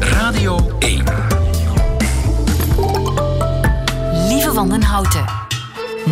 Radio 0.00 0.76
1. 0.78 1.04
Lieve 4.28 4.52
Wandenhouten. 4.52 5.24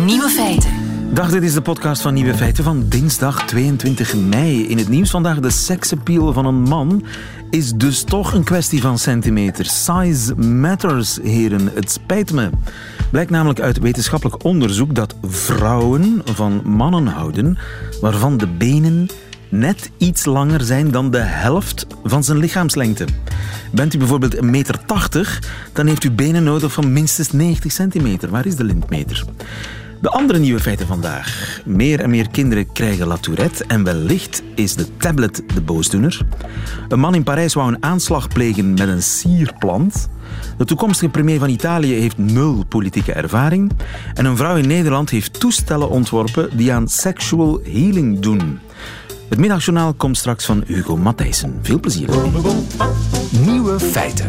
Nieuwe 0.05 0.29
feiten. 0.29 0.71
Dag, 1.13 1.29
dit 1.29 1.43
is 1.43 1.53
de 1.53 1.61
podcast 1.61 2.01
van 2.01 2.13
Nieuwe 2.13 2.33
Feiten 2.33 2.63
van 2.63 2.85
dinsdag 2.87 3.45
22 3.45 4.15
mei. 4.15 4.67
In 4.67 4.77
het 4.77 4.89
nieuws 4.89 5.09
vandaag 5.09 5.39
de 5.39 5.49
seksappeal 5.49 6.33
van 6.33 6.45
een 6.45 6.61
man 6.61 7.05
is 7.49 7.73
dus 7.73 8.03
toch 8.03 8.33
een 8.33 8.43
kwestie 8.43 8.81
van 8.81 8.97
centimeters. 8.97 9.83
Size 9.83 10.35
matters, 10.35 11.19
heren. 11.23 11.71
Het 11.73 11.91
spijt 11.91 12.33
me. 12.33 12.49
Blijkt 13.11 13.31
namelijk 13.31 13.59
uit 13.59 13.79
wetenschappelijk 13.79 14.43
onderzoek 14.43 14.95
dat 14.95 15.15
vrouwen 15.21 16.21
van 16.25 16.61
mannen 16.63 17.07
houden 17.07 17.57
waarvan 18.01 18.37
de 18.37 18.47
benen 18.47 19.09
net 19.49 19.91
iets 19.97 20.25
langer 20.25 20.61
zijn 20.61 20.91
dan 20.91 21.11
de 21.11 21.17
helft 21.17 21.87
van 22.03 22.23
zijn 22.23 22.37
lichaamslengte. 22.37 23.05
Bent 23.71 23.93
u 23.93 23.97
bijvoorbeeld 23.97 24.35
1,80 24.35 24.41
meter, 24.41 25.39
dan 25.73 25.87
heeft 25.87 26.03
u 26.03 26.11
benen 26.11 26.43
nodig 26.43 26.71
van 26.73 26.93
minstens 26.93 27.31
90 27.31 27.71
centimeter. 27.71 28.29
Waar 28.29 28.45
is 28.45 28.55
de 28.55 28.63
lintmeter? 28.63 29.25
De 30.01 30.09
andere 30.09 30.39
nieuwe 30.39 30.59
feiten 30.59 30.87
vandaag. 30.87 31.59
Meer 31.65 31.99
en 31.99 32.09
meer 32.09 32.29
kinderen 32.29 32.71
krijgen 32.71 33.07
la 33.07 33.17
tourette 33.17 33.63
en 33.67 33.83
wellicht 33.83 34.43
is 34.55 34.75
de 34.75 34.97
tablet 34.97 35.43
de 35.53 35.61
boosdoener. 35.61 36.21
Een 36.89 36.99
man 36.99 37.15
in 37.15 37.23
Parijs 37.23 37.53
wou 37.53 37.67
een 37.67 37.83
aanslag 37.83 38.27
plegen 38.27 38.73
met 38.73 38.87
een 38.87 39.03
sierplant. 39.03 40.09
De 40.57 40.65
toekomstige 40.65 41.11
premier 41.11 41.39
van 41.39 41.49
Italië 41.49 41.93
heeft 41.93 42.17
nul 42.17 42.65
politieke 42.69 43.13
ervaring. 43.13 43.71
En 44.13 44.25
een 44.25 44.37
vrouw 44.37 44.55
in 44.55 44.67
Nederland 44.67 45.09
heeft 45.09 45.39
toestellen 45.39 45.89
ontworpen 45.89 46.57
die 46.57 46.73
aan 46.73 46.87
sexual 46.87 47.59
healing 47.63 48.19
doen. 48.19 48.59
Het 49.29 49.37
middagjournaal 49.37 49.93
komt 49.93 50.17
straks 50.17 50.45
van 50.45 50.63
Hugo 50.65 50.97
Matthijssen. 50.97 51.59
Veel 51.61 51.79
plezier. 51.79 52.09
Nieuwe 53.45 53.79
feiten. 53.79 54.25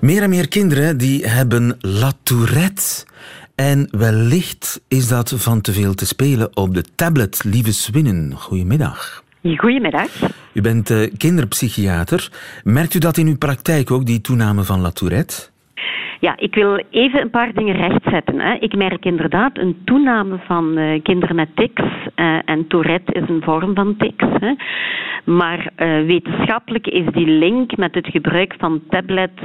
Meer 0.00 0.22
en 0.22 0.30
meer 0.30 0.48
kinderen 0.48 0.96
die 0.98 1.26
hebben 1.26 1.76
la 1.80 2.12
tourette. 2.22 3.04
En 3.54 3.88
wellicht 3.90 4.80
is 4.88 5.08
dat 5.08 5.32
van 5.36 5.60
te 5.60 5.72
veel 5.72 5.94
te 5.94 6.06
spelen 6.06 6.56
op 6.56 6.74
de 6.74 6.84
tablet. 6.94 7.44
Lieve 7.44 7.72
Swinnen, 7.72 8.32
goedemiddag. 8.36 9.22
Goedemiddag. 9.56 10.08
U 10.52 10.60
bent 10.60 10.90
uh, 10.90 11.10
kinderpsychiater. 11.16 12.30
Merkt 12.64 12.94
u 12.94 12.98
dat 12.98 13.16
in 13.16 13.26
uw 13.26 13.36
praktijk 13.36 13.90
ook, 13.90 14.06
die 14.06 14.20
toename 14.20 14.64
van 14.64 14.80
la 14.80 14.90
tourette? 14.90 15.51
Ja, 16.28 16.36
ik 16.36 16.54
wil 16.54 16.82
even 16.90 17.20
een 17.20 17.30
paar 17.30 17.52
dingen 17.52 17.76
rechtzetten. 17.76 18.40
Hè. 18.40 18.54
Ik 18.54 18.76
merk 18.76 19.04
inderdaad 19.04 19.58
een 19.58 19.76
toename 19.84 20.38
van 20.46 20.78
uh, 20.78 21.02
kinderen 21.02 21.36
met 21.36 21.48
tics. 21.54 21.82
Uh, 22.16 22.38
en 22.44 22.66
Tourette 22.68 23.12
is 23.12 23.28
een 23.28 23.42
vorm 23.42 23.74
van 23.74 23.96
tics. 23.96 24.24
Hè. 24.38 24.54
Maar 25.24 25.58
uh, 25.58 26.06
wetenschappelijk 26.06 26.86
is 26.86 27.12
die 27.12 27.26
link 27.26 27.76
met 27.76 27.94
het 27.94 28.06
gebruik 28.06 28.54
van 28.58 28.82
tablets 28.88 29.42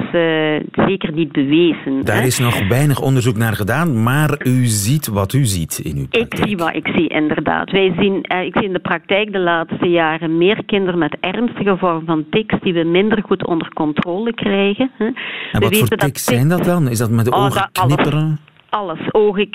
zeker 0.72 1.12
niet 1.12 1.32
bewezen. 1.32 2.04
Daar 2.04 2.20
hè. 2.20 2.26
is 2.26 2.38
nog 2.38 2.68
weinig 2.68 3.00
onderzoek 3.00 3.36
naar 3.36 3.52
gedaan, 3.52 4.02
maar 4.02 4.46
u 4.46 4.64
ziet 4.64 5.08
wat 5.08 5.32
u 5.32 5.44
ziet 5.44 5.80
in 5.82 5.96
uw 5.96 6.08
praktijk. 6.08 6.34
Ik 6.34 6.46
zie 6.46 6.56
wat 6.56 6.74
ik 6.74 6.88
zie, 6.94 7.08
inderdaad. 7.08 7.70
Wij 7.70 7.92
zien, 7.98 8.16
ik 8.22 8.56
zie 8.56 8.66
in 8.66 8.72
de 8.72 8.78
praktijk 8.78 9.32
de 9.32 9.38
laatste 9.38 9.88
jaren 9.88 10.38
meer 10.38 10.64
kinderen 10.66 10.98
met 10.98 11.16
ernstige 11.20 11.76
vorm 11.76 12.04
van 12.04 12.24
tics 12.30 12.54
die 12.60 12.72
we 12.72 12.84
minder 12.84 13.22
goed 13.26 13.46
onder 13.46 13.68
controle 13.74 14.34
krijgen. 14.34 14.90
Hè. 14.98 15.04
En 15.52 15.60
wat 15.60 15.78
voor 15.78 15.88
tics 15.88 16.24
zijn 16.24 16.48
dat? 16.48 16.66
Dan? 16.68 16.88
Is 16.88 16.98
dat 16.98 17.10
met 17.10 17.24
de 17.24 17.30
Oh, 17.32 17.44
ogen 17.44 17.68
dat- 17.72 17.84
knipperen? 17.86 18.38
Alles. 18.70 18.98
Ogen, 19.12 19.48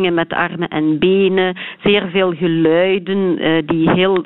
uh, 0.00 0.10
met 0.10 0.32
armen 0.32 0.68
en 0.68 0.98
benen, 0.98 1.56
zeer 1.82 2.08
veel 2.12 2.32
geluiden 2.32 3.42
uh, 3.42 3.62
die 3.66 3.90
heel 3.90 4.24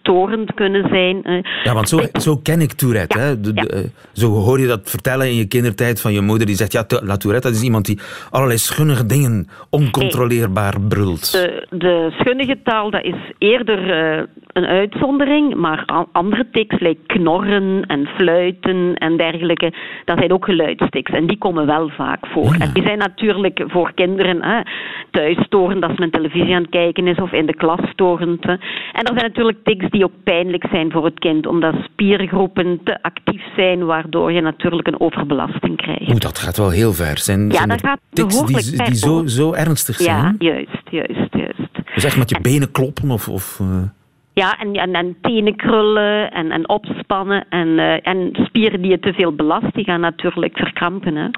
storend 0.00 0.54
kunnen 0.54 0.88
zijn. 0.88 1.20
Uh, 1.24 1.42
Ja, 1.64 1.74
want 1.74 1.88
zo, 1.88 1.98
zo 2.20 2.36
ken 2.42 2.60
ik 2.60 2.72
Tourette. 2.72 3.18
Ja, 3.18 3.24
Hè? 3.24 3.40
De- 3.40 3.52
de- 3.52 3.60
ja. 3.60 3.66
eh, 3.82 3.84
zo 4.12 4.26
hoor 4.30 4.60
je 4.60 4.66
dat 4.66 4.90
vertellen 4.90 5.26
in 5.28 5.34
je 5.34 5.48
kindertijd 5.48 6.00
van 6.00 6.12
je 6.12 6.20
moeder 6.20 6.46
die 6.46 6.56
zegt, 6.56 6.72
ja, 6.72 6.84
la 6.88 7.16
Tourette, 7.16 7.48
dat 7.48 7.56
is 7.56 7.62
iemand 7.62 7.86
die 7.86 7.98
allerlei 8.30 8.58
schunnige 8.58 9.06
dingen 9.06 9.48
oncontroleerbaar 9.70 10.80
brult. 10.88 11.32
de, 11.32 11.66
de 11.70 12.10
schunnige 12.18 12.58
taal 12.62 12.90
dat 12.90 13.04
is 13.04 13.14
eerder 13.38 13.90
eh, 13.90 14.22
een 14.52 14.66
uitzondering, 14.66 15.54
maar 15.54 16.06
andere 16.12 16.46
tics, 16.52 16.80
like 16.80 17.00
knorren 17.06 17.84
en 17.86 18.06
fluiten 18.16 18.94
en 18.94 19.16
dergelijke, 19.16 19.72
dat 20.04 20.18
zijn 20.18 20.32
ook 20.32 20.44
geluidstics. 20.44 21.10
En 21.12 21.26
die 21.26 21.38
komen 21.38 21.66
wel 21.66 21.88
vaak 21.88 22.19
voor. 22.26 22.54
Ja. 22.54 22.58
En 22.58 22.70
die 22.72 22.82
zijn 22.82 22.98
natuurlijk 22.98 23.64
voor 23.66 23.92
kinderen 23.94 24.42
hè, 24.42 24.60
thuis 25.10 25.36
storend 25.44 25.84
als 25.84 25.98
men 25.98 26.10
televisie 26.10 26.54
aan 26.54 26.62
het 26.62 26.70
kijken 26.70 27.06
is 27.06 27.16
of 27.16 27.32
in 27.32 27.46
de 27.46 27.54
klas 27.54 27.80
storend. 27.92 28.44
hè. 28.44 28.52
En 28.52 28.58
er 29.04 29.12
zijn 29.14 29.24
natuurlijk 29.26 29.58
tics 29.64 29.90
die 29.90 30.04
ook 30.04 30.12
pijnlijk 30.24 30.66
zijn 30.72 30.90
voor 30.92 31.04
het 31.04 31.18
kind, 31.18 31.46
omdat 31.46 31.74
spiergroepen 31.84 32.80
te 32.84 33.02
actief 33.02 33.42
zijn, 33.56 33.84
waardoor 33.86 34.32
je 34.32 34.40
natuurlijk 34.40 34.86
een 34.86 35.00
overbelasting 35.00 35.76
krijgt. 35.76 36.08
Oeh, 36.08 36.18
dat 36.20 36.38
gaat 36.38 36.56
wel 36.56 36.70
heel 36.70 36.92
ver. 36.92 37.18
Zijn, 37.18 37.46
Ja, 37.48 37.56
zijn 37.56 37.68
dat 37.68 37.80
gaat 37.80 38.00
tics 38.12 38.44
die, 38.46 38.82
die 38.84 38.94
zo, 38.94 39.26
zo 39.26 39.52
ernstig 39.52 39.98
Ja, 39.98 40.04
zijn? 40.20 40.36
juist, 40.38 40.82
juist, 40.90 41.34
juist. 41.34 41.68
Dus 41.94 42.04
echt 42.04 42.16
met 42.18 42.30
je 42.30 42.40
benen 42.40 42.70
kloppen 42.70 43.10
of... 43.10 43.28
of 43.28 43.60
eh, 43.60 43.66
Ja, 44.40 44.58
en, 44.58 44.74
en, 44.74 44.94
en 44.94 45.16
tenen 45.20 45.56
krullen 45.56 46.30
en, 46.30 46.50
en 46.50 46.68
opspannen 46.68 47.46
en, 47.48 47.78
eh, 47.78 48.06
en 48.06 48.30
spieren 48.32 48.82
die 48.82 48.90
je 48.90 48.98
te 48.98 49.12
veel 49.12 49.34
belast, 49.34 49.74
die 49.74 49.84
gaan 49.84 50.00
natuurlijk 50.00 50.56
verkrampen. 50.56 51.16
Hè. 51.16 51.28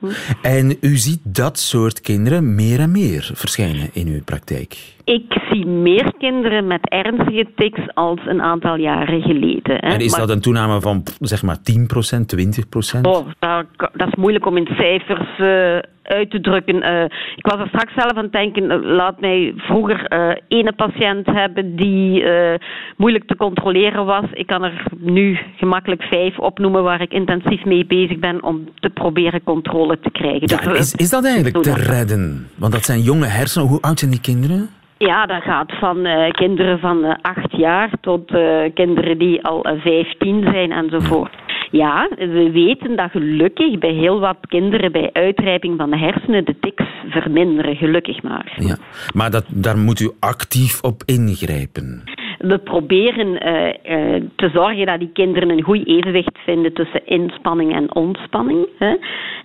En 0.43 0.77
u 0.81 0.97
ziet 0.97 1.21
dat 1.23 1.59
soort 1.59 2.01
kinderen 2.01 2.55
meer 2.55 2.81
en 2.81 2.93
meer 2.93 3.31
verschijnen 3.35 3.89
in 3.93 4.07
uw 4.07 4.23
praktijk. 4.25 4.95
Ik 5.05 5.43
zie 5.51 5.67
meer 5.67 6.13
kinderen 6.19 6.67
met 6.67 6.89
ernstige 6.89 7.47
tics 7.57 7.81
als 7.95 8.21
een 8.27 8.43
aantal 8.43 8.77
jaren 8.77 9.23
geleden. 9.23 9.75
Hè. 9.75 9.93
En 9.93 10.01
is 10.01 10.11
Maar- 10.11 10.21
dat 10.21 10.31
een 10.31 10.41
toename 10.41 10.81
van 10.81 11.03
zeg 11.21 11.43
maar 11.43 11.57
10%, 11.63 12.29
20%? 12.29 13.07
Oh, 13.07 13.27
dat, 13.39 13.67
dat 13.77 14.09
is 14.09 14.15
moeilijk 14.15 14.47
om 14.47 14.57
in 14.57 14.69
cijfers 14.77 15.39
eh, 15.39 15.79
uit 16.03 16.31
te 16.31 16.41
drukken. 16.41 16.83
Eh, 16.83 17.05
ik 17.37 17.47
was 17.47 17.59
er 17.61 17.69
straks 17.69 17.93
zelf 17.97 18.12
aan 18.12 18.23
het 18.25 18.33
denken, 18.33 18.71
eh, 18.71 18.79
laat 18.83 19.21
mij 19.21 19.53
vroeger 19.57 20.07
ene 20.49 20.73
patiënt 20.73 21.27
hebben 21.27 21.77
die 21.77 22.25
moeilijk 22.97 23.27
te 23.27 23.37
controleren 23.37 24.05
was. 24.05 24.25
Ik 24.33 24.47
kan 24.47 24.62
er 24.62 24.85
nu 24.99 25.39
gemakkelijk 25.57 26.03
vijf 26.03 26.39
opnoemen 26.39 26.83
waar 26.83 27.01
ik 27.01 27.12
intensief 27.12 27.65
mee 27.65 27.87
bezig 27.87 28.19
ben 28.19 28.43
om 28.43 28.69
te 28.81 28.89
proberen 28.91 29.43
controle 29.45 29.99
te 30.01 30.11
krijgen. 30.11 30.49
Ja, 30.49 30.57
Dus, 30.57 30.79
is, 30.79 30.95
is 30.95 31.11
dat 31.11 31.25
eigenlijk 31.25 31.62
te 31.62 31.75
redden? 31.75 32.49
Want 32.55 32.73
dat 32.73 32.85
zijn 32.85 33.01
jonge 33.01 33.27
hersenen. 33.27 33.69
Hoe 33.69 33.81
oud 33.81 33.99
zijn 33.99 34.11
die 34.11 34.21
kinderen? 34.21 34.69
Ja, 35.07 35.27
dat 35.27 35.43
gaat 35.43 35.73
van 35.73 36.05
eh, 36.05 36.31
kinderen 36.31 36.79
van 36.79 37.05
eh, 37.05 37.15
acht 37.21 37.57
jaar 37.57 37.91
tot 38.01 38.31
eh, 38.31 38.63
kinderen 38.75 39.19
die 39.19 39.45
al 39.45 39.67
vijftien 39.79 40.43
zijn 40.43 40.73
enzovoort. 40.73 41.35
Ja, 41.71 42.09
we 42.17 42.51
weten 42.53 42.97
dat 42.97 43.11
gelukkig 43.11 43.79
bij 43.79 43.93
heel 43.93 44.21
wat 44.21 44.37
kinderen 44.49 44.93
bij 44.93 45.11
uitrijping 45.12 45.75
van 45.77 45.91
de 45.91 45.99
hersenen 45.99 46.45
de 46.45 46.59
tics 46.61 46.85
verminderen, 47.09 47.77
gelukkig 47.77 48.23
maar. 48.23 48.53
Ja. 48.57 48.77
Maar 49.15 49.31
dat, 49.31 49.45
daar 49.49 49.79
moet 49.79 50.01
u 50.01 50.11
actief 50.21 50.83
op 50.83 51.03
ingrijpen. 51.05 52.03
We 52.39 52.59
proberen 52.59 53.39
te 54.37 54.51
zorgen 54.53 54.87
dat 54.87 54.99
die 54.99 55.11
kinderen 55.12 55.51
een 55.51 55.62
goed 55.62 55.87
evenwicht 55.87 56.39
vinden 56.45 56.73
tussen 56.73 57.07
inspanning 57.07 57.75
en 57.75 57.95
ontspanning. 57.95 58.69
Hè. 58.79 58.97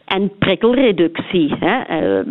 En 0.08 0.32
prikkelreductie. 0.40 1.54
Hè. 1.60 1.82
Eh, 1.82 2.26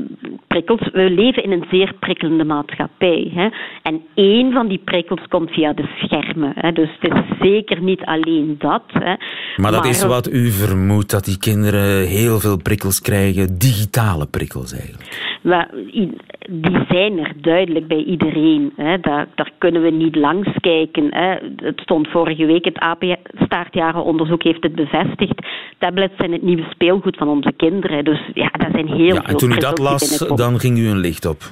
prikkels, 0.47 0.89
we 0.93 1.11
leven 1.11 1.43
in 1.43 1.53
een 1.53 1.65
zeer 1.71 1.95
prikkelende 2.01 2.45
maatschappij. 2.45 3.31
Hè. 3.35 3.49
En 3.83 4.03
één 4.15 4.53
van 4.53 4.69
die 4.69 4.81
prikkels 4.85 5.21
komt 5.29 5.51
via 5.51 5.73
de 5.73 5.89
schermen. 5.99 6.53
Hè. 6.55 6.73
Dus 6.73 6.89
het 7.01 7.13
is 7.13 7.39
zeker 7.41 7.83
niet 7.83 8.05
alleen 8.05 8.55
dat. 8.59 8.83
Hè. 8.87 9.15
Maar 9.57 9.73
dat 9.73 9.87
is 9.87 10.05
wat 10.05 10.33
u 10.33 10.51
vermoedt, 10.51 11.11
dat 11.11 11.25
die 11.25 11.39
kinderen 11.39 12.07
heel 12.07 12.39
veel 12.39 12.63
prikkels 12.63 13.01
krijgen. 13.01 13.59
Digitale 13.59 14.27
prikkels 14.27 14.73
eigenlijk. 14.73 15.35
Die 16.51 16.85
zijn 16.89 17.19
er 17.19 17.33
duidelijk 17.41 17.87
bij 17.87 18.03
iedereen. 18.03 18.73
Hè. 18.77 18.99
Daar, 19.01 19.27
daar 19.35 19.51
kunnen 19.59 19.83
we 19.83 19.91
niet 19.91 20.17
langs 20.17 20.49
kijken. 20.61 21.15
Hè. 21.15 21.35
Het 21.57 21.81
stond 21.81 22.09
vorige 22.09 22.47
week, 22.47 22.65
het 22.65 22.79
AP-staartjarenonderzoek 22.79 24.43
heeft 24.43 24.63
het 24.63 24.75
bevestigd. 24.75 25.47
Tablets 25.79 26.17
zijn 26.17 26.33
het 26.33 26.43
nieuwe 26.43 26.67
speelgoed 26.71 27.17
van 27.17 27.29
onze 27.29 27.43
kinderen. 27.43 27.65
Dus 28.03 28.21
ja, 28.35 28.49
dat 28.49 28.69
zijn 28.73 28.87
heel 28.87 29.15
Ja, 29.15 29.15
veel 29.15 29.23
en 29.23 29.37
toen 29.37 29.53
u 29.53 29.57
dat 29.57 29.79
las, 29.79 30.19
dan 30.19 30.61
ging 30.61 30.79
u 30.79 30.89
een 30.89 30.99
licht 30.99 31.27
op. 31.27 31.43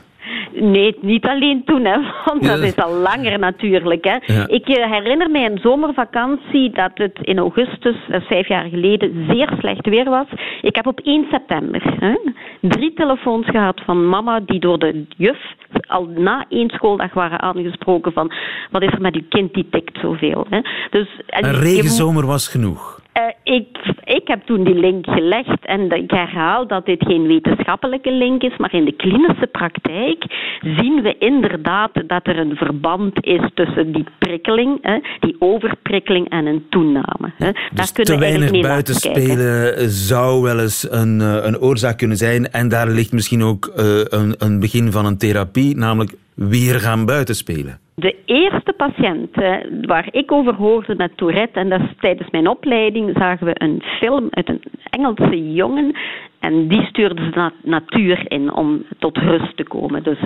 Nee, 0.61 0.97
niet 1.01 1.27
alleen 1.27 1.63
toen, 1.65 1.85
hè, 1.85 1.99
want 2.25 2.47
dat 2.47 2.59
is 2.59 2.77
al 2.77 2.93
langer 2.93 3.39
natuurlijk. 3.39 4.05
Hè. 4.05 4.35
Ja. 4.35 4.49
Ik 4.49 4.69
eh, 4.69 4.91
herinner 4.91 5.31
mij 5.31 5.45
een 5.45 5.59
zomervakantie 5.63 6.71
dat 6.71 6.91
het 6.95 7.19
in 7.23 7.39
augustus, 7.39 7.97
dat 8.09 8.21
is 8.21 8.27
vijf 8.27 8.49
jaar 8.49 8.69
geleden, 8.69 9.27
zeer 9.29 9.55
slecht 9.59 9.87
weer 9.89 10.11
was. 10.11 10.27
Ik 10.61 10.77
heb 10.77 10.87
op 10.87 11.01
1 11.01 11.27
september 11.31 11.83
hè, 11.99 12.15
drie 12.61 12.93
telefoons 12.95 13.47
gehad 13.47 13.81
van 13.85 14.09
mama 14.09 14.41
die 14.41 14.61
door 14.61 14.79
de 14.79 15.07
juf 15.17 15.39
al 15.87 16.07
na 16.07 16.45
één 16.49 16.71
schooldag 16.71 17.13
waren 17.13 17.41
aangesproken 17.41 18.13
van 18.13 18.33
wat 18.71 18.83
is 18.83 18.93
er 18.93 19.01
met 19.01 19.15
uw 19.15 19.29
kind 19.29 19.55
die 19.55 19.67
tikt 19.71 19.99
zoveel. 20.03 20.47
Hè. 20.51 20.61
Dus, 20.91 21.09
en 21.27 21.45
Een 21.45 21.61
regenzomer 21.61 22.27
was 22.27 22.49
genoeg. 22.49 23.03
Uh, 23.19 23.55
ik, 23.55 23.67
ik 24.05 24.29
heb 24.29 24.47
toen 24.47 24.65
die 24.65 24.75
link 24.75 25.07
gelegd 25.07 25.67
en 25.67 25.91
ik 25.91 26.11
herhaal 26.11 26.67
dat 26.67 26.87
dit 26.87 27.05
geen 27.07 27.27
wetenschappelijke 27.27 28.13
link 28.13 28.43
is, 28.43 28.57
maar 28.57 28.75
in 28.75 28.85
de 28.85 28.97
klinische 28.97 29.47
praktijk 29.47 30.25
zien 30.61 31.03
we 31.03 31.17
inderdaad 31.19 31.91
dat 32.07 32.27
er 32.27 32.39
een 32.39 32.57
verband 32.57 33.25
is 33.25 33.51
tussen 33.55 33.93
die 33.93 34.05
prikkeling, 34.19 34.79
hè, 34.83 34.99
die 35.21 35.37
overprikkeling 35.39 36.29
en 36.29 36.47
een 36.47 36.67
toename. 36.71 37.33
Hè. 37.37 37.53
Dus 37.53 37.71
Daar 37.73 37.93
kunnen 37.93 38.15
te 38.15 38.19
weinig 38.19 38.61
buitenspelen 38.61 39.91
zou 39.91 40.43
wel 40.43 40.61
eens 40.61 40.87
een, 40.91 41.21
eh, 41.21 41.39
een 41.43 41.59
oorzaak 41.59 41.99
kunnen 41.99 42.17
zijn 42.17 42.51
en 42.51 42.69
daar 42.69 42.89
ligt 42.89 43.13
misschien 43.13 43.43
ook 43.43 43.73
uh, 43.77 44.01
een, 44.05 44.35
een 44.39 44.61
begin 44.61 44.93
van 44.93 45.07
een 45.07 45.19
therapie, 45.19 45.77
namelijk 45.77 46.15
weer 46.35 46.81
gaan 46.81 47.05
buitenspelen. 47.05 47.79
De 47.97 48.17
eerste 48.25 48.73
patiënt 48.73 49.33
eh, 49.33 49.57
waar 49.81 50.09
ik 50.11 50.33
over 50.33 50.55
hoorde 50.55 50.95
met 50.95 51.17
Tourette, 51.17 51.59
en 51.59 51.69
dat 51.69 51.81
is 51.81 51.95
tijdens 52.01 52.31
mijn 52.31 52.49
opleiding, 52.49 53.17
zagen 53.17 53.47
we 53.47 53.53
een 53.55 53.83
film 53.83 54.27
uit 54.31 54.49
een 54.49 54.63
Engelse 54.91 55.53
jongen 55.53 55.97
en 56.45 56.69
die 56.69 56.83
stuurde 56.83 57.25
ze 57.25 57.31
de 57.31 57.53
natuur 57.63 58.25
in 58.29 58.53
om 58.53 58.85
tot 58.99 59.17
rust 59.17 59.57
te 59.57 59.65
komen. 59.65 60.03
Dus 60.03 60.19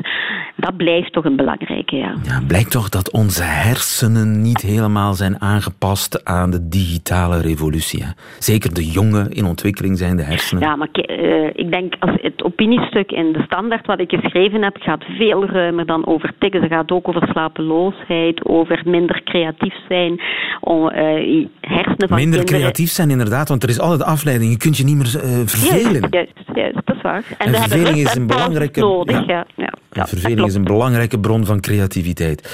dat 0.57 0.77
blijft 0.77 1.13
toch 1.13 1.25
een 1.25 1.37
belangrijke, 1.37 1.97
ja. 1.97 2.15
ja. 2.23 2.41
Blijkt 2.47 2.71
toch 2.71 2.89
dat 2.89 3.13
onze 3.13 3.43
hersenen 3.43 4.43
niet 4.43 4.61
helemaal 4.61 5.15
zijn 5.15 5.41
aangepast 5.41 6.25
aan 6.25 6.51
de 6.51 6.69
digitale 6.69 7.41
revolutie. 7.41 8.03
Hè? 8.03 8.11
Zeker 8.39 8.75
de 8.75 8.87
jonge, 8.87 9.27
in 9.29 9.45
ontwikkeling 9.45 9.99
zijn 9.99 10.17
de 10.17 10.23
hersenen. 10.23 10.63
Ja, 10.63 10.77
maar 10.77 10.89
uh, 10.93 11.47
ik 11.53 11.73
denk 11.73 11.95
als 11.99 12.17
het 12.21 12.43
opiniestuk 12.43 13.11
in 13.11 13.33
de 13.33 13.43
standaard 13.43 13.87
wat 13.87 14.01
ik 14.01 14.11
geschreven 14.11 14.63
heb, 14.63 14.77
gaat 14.81 15.05
veel 15.05 15.47
ruimer 15.47 15.87
dan 15.87 16.07
over 16.07 16.33
tikken. 16.39 16.63
Ze 16.63 16.69
gaat 16.69 16.91
ook 16.91 17.09
over 17.09 17.29
slapeloosheid, 17.31 18.45
over 18.45 18.83
minder 18.85 19.23
creatief 19.25 19.75
zijn, 19.89 20.21
om, 20.61 20.85
uh, 20.85 21.47
hersenen 21.61 22.09
van 22.09 22.17
Minder 22.19 22.45
creatief 22.45 22.91
zijn, 22.91 23.11
inderdaad, 23.11 23.49
want 23.49 23.63
er 23.63 23.69
is 23.69 23.81
altijd 23.81 24.03
afleiding. 24.03 24.51
Je 24.51 24.57
kunt 24.57 24.77
je 24.77 24.85
niet 24.85 24.97
meer 24.97 25.15
uh, 25.17 25.23
vervelen. 25.45 26.08
Juist, 26.11 26.33
juist, 26.55 26.75
dat 26.85 26.97
is 26.97 27.03
waar. 27.03 27.25
En, 27.39 27.55
verveling 27.55 27.97
is 27.97 28.15
een 28.15 28.27
belangrijke... 28.27 28.81
Nodig, 28.81 29.27
ja. 29.27 29.47
ja. 29.57 29.73
ja 29.93 30.07
verveling 30.07 30.47
is 30.47 30.55
een 30.55 30.65
belangrijke 30.65 31.21
bron 31.21 31.47
van 31.47 31.61
creativiteit. 31.61 32.51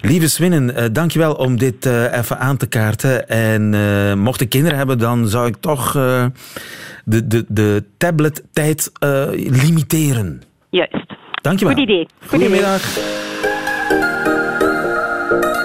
Lieve 0.00 0.28
Swinnen, 0.28 0.70
uh, 0.70 0.84
dankjewel 0.92 1.34
om 1.34 1.58
dit 1.58 1.86
uh, 1.86 2.16
even 2.16 2.38
aan 2.38 2.56
te 2.56 2.66
kaarten. 2.66 3.28
En 3.28 3.72
uh, 3.72 4.14
mocht 4.14 4.48
kinderen 4.48 4.78
hebben, 4.78 4.98
dan 4.98 5.28
zou 5.28 5.46
ik 5.46 5.56
toch 5.60 5.92
de, 5.92 7.26
de, 7.26 7.44
de 7.48 7.84
tablet-tijd 7.96 8.92
limiteren. 9.34 10.42
Juist. 10.70 11.06
Dankjewel. 11.42 11.74
Goed 11.74 11.82
idee. 11.82 12.06
Goedemiddag. 12.26 12.82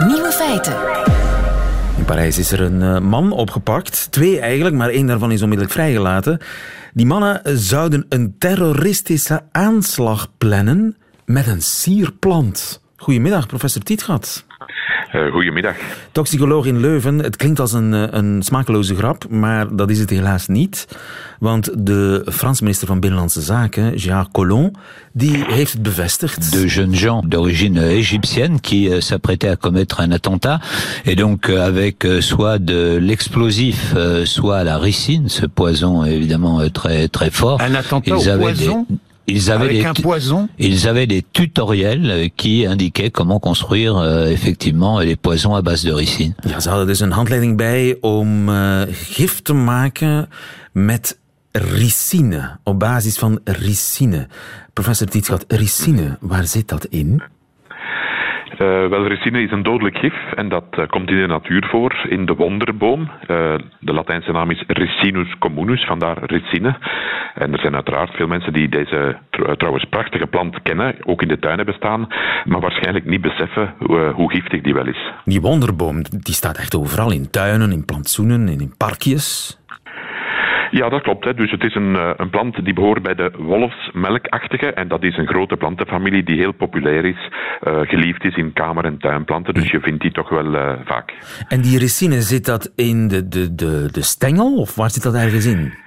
Nieuwe 0.07 0.31
feiten. 0.31 1.02
In 2.03 2.09
Parijs 2.09 2.37
is 2.37 2.51
er 2.51 2.61
een 2.61 2.81
uh, 2.81 2.99
man 2.99 3.31
opgepakt. 3.31 4.07
Twee 4.11 4.39
eigenlijk, 4.39 4.75
maar 4.75 4.89
één 4.89 5.05
daarvan 5.05 5.31
is 5.31 5.41
onmiddellijk 5.41 5.75
vrijgelaten. 5.75 6.39
Die 6.93 7.05
mannen 7.05 7.41
zouden 7.59 8.05
een 8.09 8.35
terroristische 8.37 9.41
aanslag 9.51 10.31
plannen 10.37 10.97
met 11.25 11.47
een 11.47 11.61
sierplant. 11.61 12.81
Goedemiddag, 12.95 13.47
professor 13.47 13.81
Tietgat. 13.81 14.45
Uh, 15.15 15.31
goedemiddag. 15.31 15.75
Toxicoloog 16.11 16.65
in 16.65 16.79
Leuven. 16.79 17.19
Het 17.19 17.35
klinkt 17.35 17.59
als 17.59 17.73
een, 17.73 17.93
eh, 17.93 18.03
een 18.09 18.41
smakeloze 18.41 18.95
grap, 18.95 19.29
maar 19.29 19.75
dat 19.75 19.89
is 19.89 19.99
het 19.99 20.09
helaas 20.09 20.47
niet. 20.47 20.87
Want 21.39 21.69
de 21.85 22.25
Franse 22.31 22.63
minister 22.63 22.87
van 22.87 22.99
Binnenlandse 22.99 23.41
Zaken, 23.41 23.95
Jacques 23.95 24.31
Collomb, 24.31 24.77
die 25.11 25.43
heeft 25.47 25.73
het 25.73 25.81
bevestigd. 25.81 26.51
De 26.51 26.67
jeunes 26.67 26.99
gens 26.99 27.25
d'origine 27.27 27.79
égyptienne 27.89 28.59
qui 28.59 28.89
euh, 28.89 29.01
s'apprêtaient 29.01 29.51
à 29.51 29.55
commettre 29.55 29.99
un 29.99 30.11
attentat. 30.11 30.59
Et 31.03 31.15
donc 31.15 31.49
euh, 31.49 31.67
avec 31.67 32.05
euh, 32.05 32.21
soit 32.21 32.59
de 32.59 32.97
l'explosif, 33.01 33.93
soit 34.23 34.63
la 34.63 34.77
ricine, 34.77 35.29
ce 35.29 35.45
poison 35.45 36.05
évidemment 36.05 36.69
très, 36.69 37.07
très 37.07 37.29
fort. 37.29 37.61
Un 37.61 37.75
attentat 37.75 38.15
Ils 38.17 38.29
au 38.29 38.37
poison 38.37 38.85
des... 38.89 38.95
Ils 39.25 39.51
avaient 39.51 39.65
Avec 39.65 39.81
des, 39.81 39.85
un 39.85 39.93
poison 39.93 40.49
Ils 40.57 40.87
avaient 40.87 41.07
des 41.07 41.23
tutoriels 41.31 42.29
qui 42.35 42.65
indiquaient 42.65 43.11
comment 43.11 43.39
construire 43.39 43.97
uh, 44.03 44.31
effectivement 44.31 44.99
les 44.99 45.15
poisons 45.15 45.55
à 45.55 45.61
base 45.61 45.83
de 45.85 45.93
ricine. 45.93 46.35
Ja, 46.47 46.59
ze 46.59 46.69
hadden 46.69 46.87
dus 46.87 46.99
een 46.99 47.11
handleiding 47.11 47.57
bij 47.57 47.97
om 48.01 48.49
uh, 48.49 48.81
gif 48.91 49.41
te 49.41 49.53
maken 49.53 50.29
met 50.71 51.17
ricine, 51.51 52.57
op 52.63 52.79
basis 52.79 53.17
van 53.17 53.39
ricine. 53.43 54.27
Professor 54.73 55.07
Tietschat, 55.07 55.45
ricine, 55.47 56.17
waar 56.19 56.47
zit 56.47 56.67
dat 56.67 56.85
in? 56.85 57.21
Uh, 58.53 58.87
wel, 58.87 59.07
ricine 59.07 59.41
is 59.41 59.51
een 59.51 59.63
dodelijk 59.63 59.97
gif 59.97 60.13
en 60.35 60.49
dat 60.49 60.65
uh, 60.79 60.87
komt 60.87 61.09
in 61.09 61.15
de 61.15 61.27
natuur 61.27 61.67
voor, 61.69 62.05
in 62.09 62.25
de 62.25 62.33
wonderboom. 62.33 63.01
Uh, 63.01 63.07
de 63.79 63.93
Latijnse 63.93 64.31
naam 64.31 64.51
is 64.51 64.63
Ricinus 64.67 65.37
communus, 65.39 65.85
vandaar 65.85 66.17
ricine. 66.25 66.77
En 67.33 67.53
er 67.53 67.59
zijn 67.59 67.75
uiteraard 67.75 68.15
veel 68.15 68.27
mensen 68.27 68.53
die 68.53 68.69
deze 68.69 69.17
trouwens 69.57 69.85
prachtige 69.89 70.27
plant 70.27 70.61
kennen, 70.61 70.95
ook 71.03 71.21
in 71.21 71.27
de 71.27 71.39
tuin 71.39 71.57
hebben 71.57 71.75
staan, 71.75 72.07
maar 72.45 72.59
waarschijnlijk 72.59 73.05
niet 73.05 73.21
beseffen 73.21 73.73
hoe 74.13 74.31
giftig 74.31 74.61
die 74.61 74.73
wel 74.73 74.87
is. 74.87 75.11
Die 75.25 75.41
wonderboom, 75.41 76.01
die 76.01 76.33
staat 76.33 76.57
echt 76.57 76.75
overal, 76.75 77.11
in 77.11 77.29
tuinen, 77.29 77.71
in 77.71 77.85
plantsoenen 77.85 78.47
en 78.47 78.59
in 78.59 78.73
parkjes. 78.77 79.57
Ja, 80.79 80.89
dat 80.89 81.01
klopt. 81.01 81.23
Hè. 81.23 81.33
Dus 81.33 81.51
het 81.51 81.63
is 81.63 81.75
een, 81.75 81.95
eh, 81.95 82.09
een 82.17 82.29
plant 82.29 82.65
die 82.65 82.73
behoort 82.73 83.03
bij 83.03 83.15
de 83.15 83.31
wolfsmelkachtige. 83.37 84.73
En 84.73 84.87
dat 84.87 85.03
is 85.03 85.17
een 85.17 85.27
grote 85.27 85.55
plantenfamilie 85.55 86.23
die 86.23 86.37
heel 86.37 86.51
populair 86.51 87.05
is, 87.05 87.29
uh, 87.67 87.79
geliefd 87.81 88.23
is 88.23 88.35
in 88.35 88.53
kamer- 88.53 88.85
en 88.85 88.97
tuinplanten. 88.97 89.53
Dus 89.53 89.71
je 89.71 89.79
vindt 89.79 90.01
die 90.01 90.11
toch 90.11 90.29
wel 90.29 90.45
uh, 90.45 90.73
vaak. 90.85 91.13
En 91.47 91.61
die 91.61 91.77
ricine, 91.79 92.21
zit 92.21 92.45
dat 92.45 92.71
in 92.75 93.07
de, 93.07 93.27
de, 93.27 93.55
de, 93.55 93.89
de 93.91 94.01
stengel 94.01 94.55
of 94.55 94.75
waar 94.75 94.89
zit 94.89 95.03
dat 95.03 95.15
ergens 95.15 95.45
in? 95.45 95.82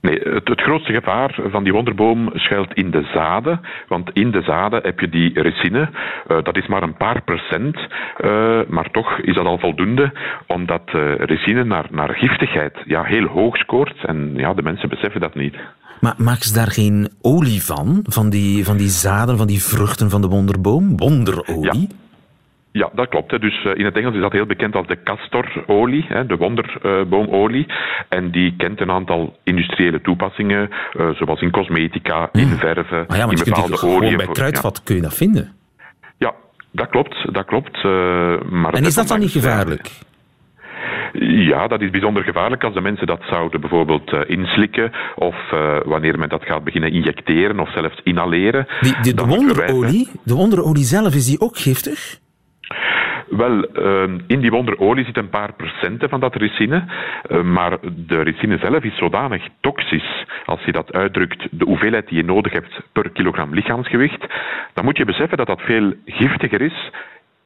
Nee, 0.00 0.18
het, 0.18 0.48
het, 0.48 0.60
grootste 0.60 0.92
gevaar 0.92 1.38
van 1.50 1.64
die 1.64 1.72
wonderboom 1.72 2.30
schuilt 2.34 2.74
in 2.74 2.90
de 2.90 3.08
zaden. 3.14 3.60
Want 3.88 4.10
in 4.12 4.30
de 4.30 4.42
zaden 4.42 4.82
heb 4.82 5.00
je 5.00 5.08
die 5.08 5.42
ricine. 5.42 5.88
Uh, 6.28 6.42
dat 6.42 6.56
is 6.56 6.66
maar 6.66 6.82
een 6.82 6.96
paar 6.96 7.22
procent. 7.22 7.76
Uh, 7.76 8.60
maar 8.68 8.90
toch 8.90 9.18
is 9.18 9.34
dat 9.34 9.46
al 9.46 9.58
voldoende, 9.58 10.12
omdat 10.46 10.82
uh, 10.94 11.14
ricine 11.16 11.64
naar, 11.64 11.86
naar 11.90 12.14
giftigheid 12.14 12.82
ja, 12.86 13.02
heel 13.02 13.26
hoog 13.26 13.56
scoort. 13.56 14.04
En 14.04 14.32
ja, 14.34 14.54
de 14.54 14.62
mensen 14.62 14.88
beseffen 14.88 15.20
dat 15.20 15.34
niet. 15.34 15.56
Maar 16.00 16.14
maken 16.16 16.44
ze 16.44 16.54
daar 16.54 16.70
geen 16.70 17.08
olie 17.22 17.62
van? 17.62 18.00
Van 18.02 18.30
die, 18.30 18.64
van 18.64 18.76
die 18.76 18.88
zaden, 18.88 19.36
van 19.36 19.46
die 19.46 19.62
vruchten 19.62 20.10
van 20.10 20.20
de 20.20 20.28
wonderboom? 20.28 20.96
Wonderolie? 20.96 21.88
Ja. 21.88 22.09
Ja, 22.72 22.90
dat 22.92 23.08
klopt. 23.08 23.40
Dus 23.40 23.64
uh, 23.64 23.74
in 23.74 23.84
het 23.84 23.96
Engels 23.96 24.14
is 24.14 24.20
dat 24.20 24.32
heel 24.32 24.46
bekend 24.46 24.74
als 24.74 24.86
de 24.86 25.02
castorolie, 25.02 26.06
de 26.26 26.36
wonderboomolie. 26.36 27.66
en 28.08 28.30
die 28.30 28.54
kent 28.56 28.80
een 28.80 28.90
aantal 28.90 29.36
industriële 29.42 30.00
toepassingen, 30.00 30.70
uh, 30.70 31.10
zoals 31.10 31.40
in 31.40 31.50
cosmetica, 31.50 32.28
in 32.32 32.48
hmm. 32.48 32.58
verven, 32.58 33.04
ja, 33.08 33.30
in 33.30 33.40
bepaalde 33.44 33.82
olie. 33.82 34.16
bij 34.16 34.26
kruidvat 34.26 34.76
ja. 34.76 34.82
kun 34.84 34.94
je 34.94 35.02
dat 35.02 35.14
vinden. 35.14 35.52
Ja, 36.18 36.34
dat 36.70 36.88
klopt. 36.88 37.34
Dat 37.34 37.44
klopt 37.44 37.76
uh, 37.76 37.82
maar 38.50 38.72
en 38.72 38.84
is 38.84 38.94
dat 38.94 39.08
dan 39.08 39.18
niet 39.18 39.30
gevaarlijk? 39.30 39.90
Ja, 41.22 41.66
dat 41.66 41.80
is 41.80 41.90
bijzonder 41.90 42.22
gevaarlijk 42.22 42.64
als 42.64 42.74
de 42.74 42.80
mensen 42.80 43.06
dat 43.06 43.22
zouden 43.30 43.60
bijvoorbeeld 43.60 44.12
inslikken 44.26 44.92
of 45.14 45.34
uh, 45.54 45.78
wanneer 45.84 46.18
men 46.18 46.28
dat 46.28 46.44
gaat 46.44 46.64
beginnen 46.64 46.92
injecteren 46.92 47.60
of 47.60 47.72
zelfs 47.72 48.00
inhaleren. 48.02 48.66
Die, 48.80 49.00
die, 49.02 49.14
de, 49.14 49.24
wonderolie, 49.24 50.08
de 50.24 50.34
wonderolie 50.34 50.84
zelf, 50.84 51.14
is 51.14 51.26
die 51.26 51.40
ook 51.40 51.58
giftig? 51.58 52.18
Wel, 53.30 53.78
uh, 53.78 54.02
in 54.26 54.40
die 54.40 54.50
wonderolie 54.50 55.04
zit 55.04 55.16
een 55.16 55.28
paar 55.28 55.52
procenten 55.52 56.08
van 56.08 56.20
dat 56.20 56.34
ricine, 56.34 56.84
uh, 57.28 57.42
maar 57.42 57.78
de 58.06 58.20
ricine 58.20 58.58
zelf 58.58 58.84
is 58.84 58.96
zodanig 58.96 59.42
toxisch, 59.60 60.24
als 60.44 60.64
je 60.64 60.72
dat 60.72 60.92
uitdrukt, 60.92 61.46
de 61.50 61.64
hoeveelheid 61.64 62.08
die 62.08 62.16
je 62.16 62.24
nodig 62.24 62.52
hebt 62.52 62.80
per 62.92 63.10
kilogram 63.10 63.54
lichaamsgewicht, 63.54 64.26
dan 64.74 64.84
moet 64.84 64.96
je 64.96 65.04
beseffen 65.04 65.36
dat 65.36 65.46
dat 65.46 65.60
veel 65.60 65.92
giftiger 66.04 66.60
is 66.60 66.90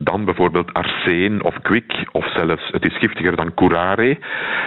dan 0.04 0.24
bijvoorbeeld 0.24 0.72
arsen 0.72 1.42
of 1.42 1.60
kwik, 1.62 2.08
of 2.12 2.32
zelfs, 2.32 2.68
het 2.70 2.84
is 2.84 2.98
giftiger 2.98 3.36
dan 3.36 3.54
curare. 3.54 4.18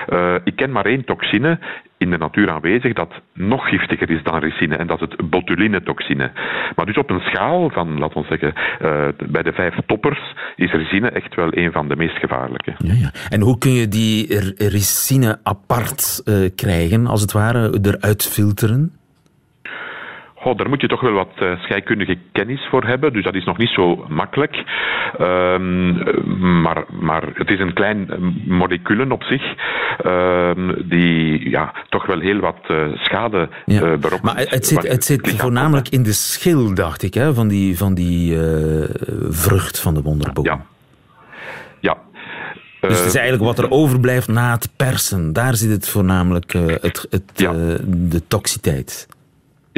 Uh, 0.10 0.36
ik 0.44 0.56
ken 0.56 0.72
maar 0.72 0.86
één 0.86 1.06
toxine 1.06 1.60
in 1.98 2.10
de 2.10 2.18
natuur 2.18 2.50
aanwezig 2.50 2.94
dat 2.94 3.14
nog 3.34 3.70
giftiger 3.70 4.10
is 4.10 4.24
dan 4.24 4.40
ricine, 4.40 4.76
en 4.76 4.88
dat 4.88 5.02
is 5.02 5.08
het 5.10 5.30
botulinetoxine. 5.30 6.32
Maar 6.76 6.86
dus 6.86 6.98
op 6.98 7.10
een 7.10 7.20
schaal 7.20 7.70
van, 7.70 8.00
laten 8.00 8.22
we 8.22 8.28
zeggen, 8.28 8.54
uh, 8.82 9.30
bij 9.32 9.44
de 9.44 9.52
vijf 9.52 9.76
toppers 9.86 10.34
is 10.56 10.72
ricine 10.72 11.10
echt 11.10 11.36
wel 11.36 11.48
een 11.52 11.72
van 11.72 11.88
de 11.88 11.96
meest 11.96 12.18
gevaarlijke. 12.18 12.74
Ja, 12.78 12.94
ja. 12.94 13.12
En 13.30 13.42
hoe 13.42 13.58
kun 13.58 13.72
je 13.72 13.88
die 13.88 14.40
ricine 14.58 15.40
apart 15.44 16.22
uh, 16.26 16.50
krijgen, 16.56 17.08
als 17.08 17.22
het 17.22 17.32
ware, 17.32 17.80
eruit 17.82 18.28
filteren? 18.28 18.92
Oh, 20.44 20.58
daar 20.58 20.70
moet 20.70 20.82
je 20.82 20.88
toch 20.88 21.02
wel 21.02 21.12
wat 21.12 21.32
uh, 21.40 21.60
scheikundige 21.60 22.18
kennis 22.32 22.68
voor 22.70 22.86
hebben, 22.86 23.14
dus 23.14 23.24
dat 23.24 23.36
is 23.36 23.46
nog 23.46 23.58
niet 23.58 23.70
zo 23.70 24.06
makkelijk. 24.08 24.64
Um, 25.22 26.62
maar, 26.62 26.86
maar 26.90 27.24
het 27.34 27.50
is 27.50 27.60
een 27.60 27.74
klein 27.74 28.08
moleculen 28.46 29.12
op 29.12 29.24
zich, 29.24 29.44
um, 30.06 30.76
die 30.90 31.50
ja, 31.50 31.74
toch 31.90 32.06
wel 32.06 32.20
heel 32.20 32.40
wat 32.40 32.58
uh, 32.68 32.86
schade 32.94 33.50
ja. 33.66 33.82
uh, 33.82 34.22
Maar 34.22 34.38
het 34.38 34.66
zit, 34.66 34.88
het 34.88 35.04
zit 35.04 35.36
voornamelijk 35.38 35.90
in 35.90 36.04
de 36.04 36.14
schil, 36.14 36.74
dacht 36.74 37.04
ik, 37.04 37.14
hè, 37.14 37.34
van 37.34 37.48
die, 37.48 37.78
van 37.78 37.94
die 37.94 38.38
vrucht 39.30 39.80
van 39.80 39.94
de 39.94 40.02
wonderboom. 40.02 40.46
Ja. 40.46 40.66
Ja, 41.80 41.98
Dus 42.80 42.98
het 42.98 43.08
is 43.08 43.16
eigenlijk 43.16 43.56
wat 43.56 43.66
er 43.66 43.72
overblijft 43.72 44.28
na 44.28 44.52
het 44.52 44.70
persen. 44.76 45.34
Daar 45.34 45.56
zit 45.56 45.70
het 45.70 45.90
voornamelijk, 45.90 46.54
het, 46.54 47.08
het, 47.10 47.38
de 47.86 48.28
toxiteit. 48.28 49.08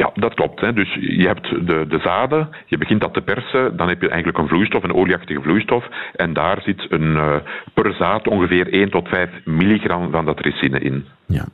Ja, 0.00 0.10
dat 0.14 0.34
klopt. 0.34 0.60
Hè. 0.60 0.72
Dus 0.72 0.94
je 0.94 1.26
hebt 1.26 1.48
de, 1.66 1.86
de 1.88 1.98
zaden, 2.02 2.48
je 2.66 2.78
begint 2.78 3.00
dat 3.00 3.14
te 3.14 3.20
persen, 3.20 3.76
dan 3.76 3.88
heb 3.88 4.00
je 4.00 4.08
eigenlijk 4.08 4.38
een 4.38 4.48
vloeistof, 4.48 4.82
een 4.82 4.94
olieachtige 4.94 5.40
vloeistof. 5.40 5.84
En 6.16 6.32
daar 6.32 6.62
zit 6.62 6.86
een, 6.88 7.12
uh, 7.12 7.36
per 7.74 7.94
zaad 7.94 8.28
ongeveer 8.28 8.72
1 8.72 8.90
tot 8.90 9.08
5 9.08 9.30
milligram 9.44 10.10
van 10.10 10.24
dat 10.24 10.40
ricine 10.40 10.78
in. 10.78 11.04
Ja. 11.26 11.44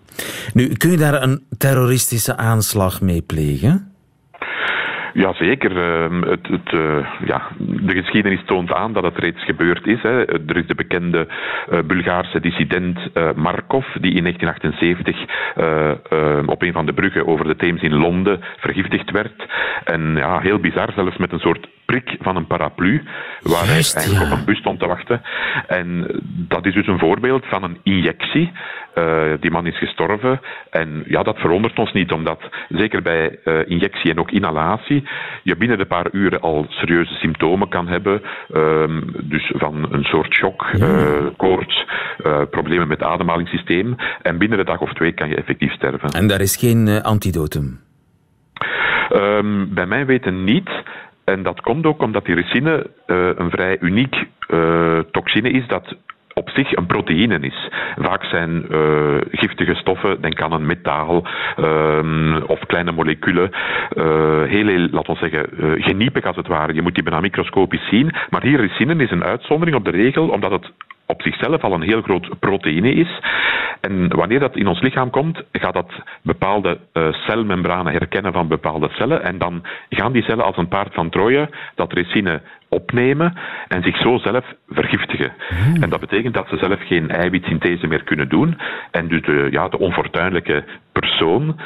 Nu, 0.52 0.72
kun 0.72 0.90
je 0.90 0.96
daar 0.96 1.22
een 1.22 1.42
terroristische 1.58 2.36
aanslag 2.36 3.00
mee 3.00 3.22
plegen? 3.22 3.95
Jazeker. 5.16 5.76
Ehm, 5.76 6.23
het, 6.23 6.46
het, 6.46 6.73
uh, 6.73 7.06
ja, 7.25 7.42
de 7.58 7.94
geschiedenis 7.94 8.44
toont 8.46 8.73
aan 8.73 8.92
dat 8.92 9.02
het 9.02 9.18
reeds 9.18 9.44
gebeurd 9.44 9.87
is. 9.87 10.02
Hè. 10.02 10.25
Er 10.25 10.56
is 10.56 10.66
de 10.66 10.75
bekende 10.75 11.26
uh, 11.73 11.78
Bulgaarse 11.87 12.40
dissident 12.40 12.99
Markov, 13.35 13.87
die 14.00 14.14
in 14.14 14.23
1978 14.23 15.16
ehm, 15.54 16.49
op 16.49 16.62
een 16.62 16.73
van 16.73 16.87
de 16.87 16.92
bruggen 16.92 17.26
over 17.26 17.44
de 17.44 17.56
Theems 17.56 17.82
in 17.82 17.94
Londen 17.94 18.40
vergiftigd 18.56 19.11
werd. 19.11 19.46
En 19.85 20.16
ja, 20.16 20.38
heel 20.40 20.58
bizar, 20.58 20.92
zelfs 20.94 21.16
met 21.16 21.32
een 21.32 21.38
soort 21.38 21.68
prik 21.87 22.16
van 22.20 22.37
een 22.37 22.46
paraplu, 22.46 23.02
waar 23.42 23.66
hij 23.66 23.75
eigenlijk 23.75 24.32
op 24.32 24.38
een 24.38 24.44
bus 24.44 24.58
stond 24.58 24.80
te 24.80 24.87
wachten. 24.87 25.23
En 25.66 26.06
dat 26.49 26.66
is 26.66 26.75
dus 26.75 26.87
een 26.87 26.99
voorbeeld 26.99 27.46
van 27.46 27.62
een 27.62 27.78
injectie. 27.82 28.52
Uh, 28.94 29.32
die 29.40 29.50
man 29.50 29.66
is 29.66 29.78
gestorven. 29.78 30.40
En 30.70 31.04
ja, 31.06 31.23
dat 31.23 31.38
verwondert 31.38 31.78
ons 31.78 31.92
niet, 31.92 32.12
omdat 32.12 32.40
zeker 32.68 33.02
bij 33.02 33.38
uh, 33.44 33.58
injectie 33.66 34.11
en 34.11 34.18
ook 34.18 34.30
inhalatie 34.30 35.05
je 35.42 35.56
binnen 35.56 35.80
een 35.80 35.86
paar 35.86 36.08
uren 36.12 36.40
al 36.40 36.66
serieuze 36.68 37.14
symptomen 37.14 37.68
kan 37.68 37.88
hebben. 37.88 38.22
Uh, 38.50 38.84
dus 39.22 39.52
van 39.56 39.86
een 39.90 40.04
soort 40.04 40.34
shock, 40.34 40.66
ja. 40.72 41.30
koorts, 41.36 41.86
problemen 42.50 42.88
met 42.88 42.98
het 43.00 43.08
ademhalingssysteem. 43.08 43.96
En 44.22 44.38
binnen 44.38 44.58
een 44.58 44.64
dag 44.64 44.80
of 44.80 44.92
twee 44.92 45.12
kan 45.12 45.28
je 45.28 45.36
effectief 45.36 45.72
sterven. 45.72 46.08
En 46.08 46.26
daar 46.28 46.40
is 46.40 46.56
geen 46.56 47.02
antidotum? 47.02 47.80
Um, 49.12 49.75
bij 49.75 49.86
mij 49.86 50.06
weten 50.06 50.44
niet. 50.44 50.70
En 51.25 51.42
dat 51.42 51.60
komt 51.60 51.86
ook 51.86 52.02
omdat 52.02 52.25
die 52.25 52.34
ricine 52.34 52.90
een 53.36 53.50
vrij 53.50 53.76
uniek 53.80 54.14
toxine 55.10 55.50
is 55.50 55.66
dat 55.66 55.96
op 56.40 56.50
zich 56.50 56.76
een 56.76 56.86
proteïne 56.86 57.38
is. 57.40 57.68
Vaak 57.96 58.24
zijn 58.24 58.66
uh, 58.70 59.16
giftige 59.30 59.74
stoffen, 59.74 60.20
denk 60.20 60.40
aan 60.40 60.52
een 60.52 60.66
metaal 60.66 61.26
uh, 61.58 62.36
of 62.46 62.60
kleine 62.66 62.92
moleculen, 62.92 63.50
uh, 63.50 64.04
heel, 64.42 64.66
heel, 64.66 64.88
laten 64.90 65.12
we 65.12 65.18
zeggen, 65.18 65.46
geniepig 65.82 66.24
als 66.24 66.36
het 66.36 66.46
ware. 66.46 66.74
Je 66.74 66.82
moet 66.82 66.94
die 66.94 67.02
bijna 67.02 67.20
microscopisch 67.20 67.88
zien. 67.88 68.12
Maar 68.30 68.42
hier 68.42 68.60
ricine 68.60 69.02
is 69.02 69.10
een 69.10 69.24
uitzondering 69.24 69.76
op 69.76 69.84
de 69.84 69.90
regel, 69.90 70.28
omdat 70.28 70.50
het 70.50 70.70
op 71.06 71.22
zichzelf 71.22 71.62
al 71.62 71.72
een 71.72 71.82
heel 71.82 72.02
groot 72.02 72.38
proteïne 72.38 72.92
is. 72.92 73.20
En 73.80 74.16
wanneer 74.16 74.40
dat 74.40 74.56
in 74.56 74.66
ons 74.66 74.80
lichaam 74.80 75.10
komt, 75.10 75.42
gaat 75.52 75.75
dat 75.75 75.92
bepaalde 76.22 76.78
uh, 76.92 77.12
celmembranen 77.12 77.92
herkennen 77.92 78.32
van 78.32 78.48
bepaalde 78.48 78.88
cellen. 78.88 79.22
En 79.22 79.38
dan 79.38 79.62
gaan 79.90 80.12
die 80.12 80.22
cellen 80.22 80.44
als 80.44 80.56
een 80.56 80.68
paard 80.68 80.94
van 80.94 81.10
Troje 81.10 81.48
dat 81.75 81.92
ricine 81.92 82.40
opnemen 82.68 83.34
en 83.68 83.82
zich 83.82 83.96
zo 83.96 84.18
zelf 84.18 84.44
vergiftigen. 84.68 85.32
Hmm. 85.48 85.82
En 85.82 85.90
dat 85.90 86.00
betekent 86.00 86.34
dat 86.34 86.48
ze 86.48 86.56
zelf 86.56 86.86
geen 86.86 87.10
eiwitsynthese 87.10 87.86
meer 87.86 88.04
kunnen 88.04 88.28
doen. 88.28 88.58
En 88.90 89.08
dus 89.08 89.22
de, 89.22 89.48
ja, 89.50 89.68
de 89.68 89.78
onfortuinlijke 89.78 90.64
persoon 90.92 91.56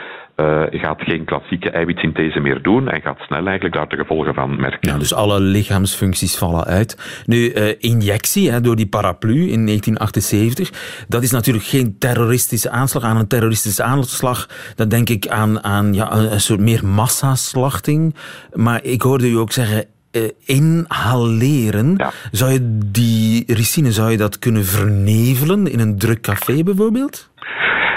uh, 0.40 0.80
gaat 0.80 1.02
geen 1.02 1.25
klassieke 1.25 1.70
eiwitsynthese 1.70 2.40
meer 2.40 2.62
doen 2.62 2.88
en 2.88 3.00
gaat 3.00 3.18
snel 3.18 3.47
eigenlijk 3.47 3.75
daar 3.75 3.88
de 3.88 3.97
gevolgen 3.97 4.35
van 4.35 4.61
merken. 4.61 4.90
Ja, 4.92 4.99
dus 4.99 5.14
alle 5.14 5.40
lichaamsfuncties 5.40 6.37
vallen 6.37 6.64
uit. 6.64 7.23
Nu, 7.26 7.52
uh, 7.52 7.75
injectie 7.78 8.50
hè, 8.50 8.61
door 8.61 8.76
die 8.76 8.88
paraplu 8.88 9.35
in 9.35 9.66
1978, 9.66 11.04
dat 11.09 11.23
is 11.23 11.30
natuurlijk 11.30 11.64
geen 11.64 11.99
terroristische 11.99 12.70
aanslag. 12.70 13.02
Aan 13.02 13.16
een 13.16 13.28
terroristische 13.28 13.82
aanslag, 13.82 14.49
dan 14.76 14.88
denk 14.88 15.09
ik 15.09 15.28
aan, 15.28 15.64
aan 15.64 15.94
ja, 15.94 16.12
een 16.12 16.40
soort 16.40 16.61
meer 16.61 16.87
massaslachting. 16.87 18.14
Maar 18.52 18.85
ik 18.85 19.02
hoorde 19.02 19.30
u 19.30 19.37
ook 19.37 19.52
zeggen, 19.52 19.85
uh, 20.12 20.23
inhaleren. 20.44 21.94
Ja. 21.97 22.11
Zou 22.30 22.52
je 22.52 22.78
die 22.87 23.44
ricine 23.47 23.92
zou 23.92 24.11
je 24.11 24.16
dat 24.16 24.38
kunnen 24.38 24.64
vernevelen 24.64 25.66
in 25.66 25.80
een 25.80 25.99
druk 25.99 26.20
café 26.20 26.62
bijvoorbeeld? 26.62 27.30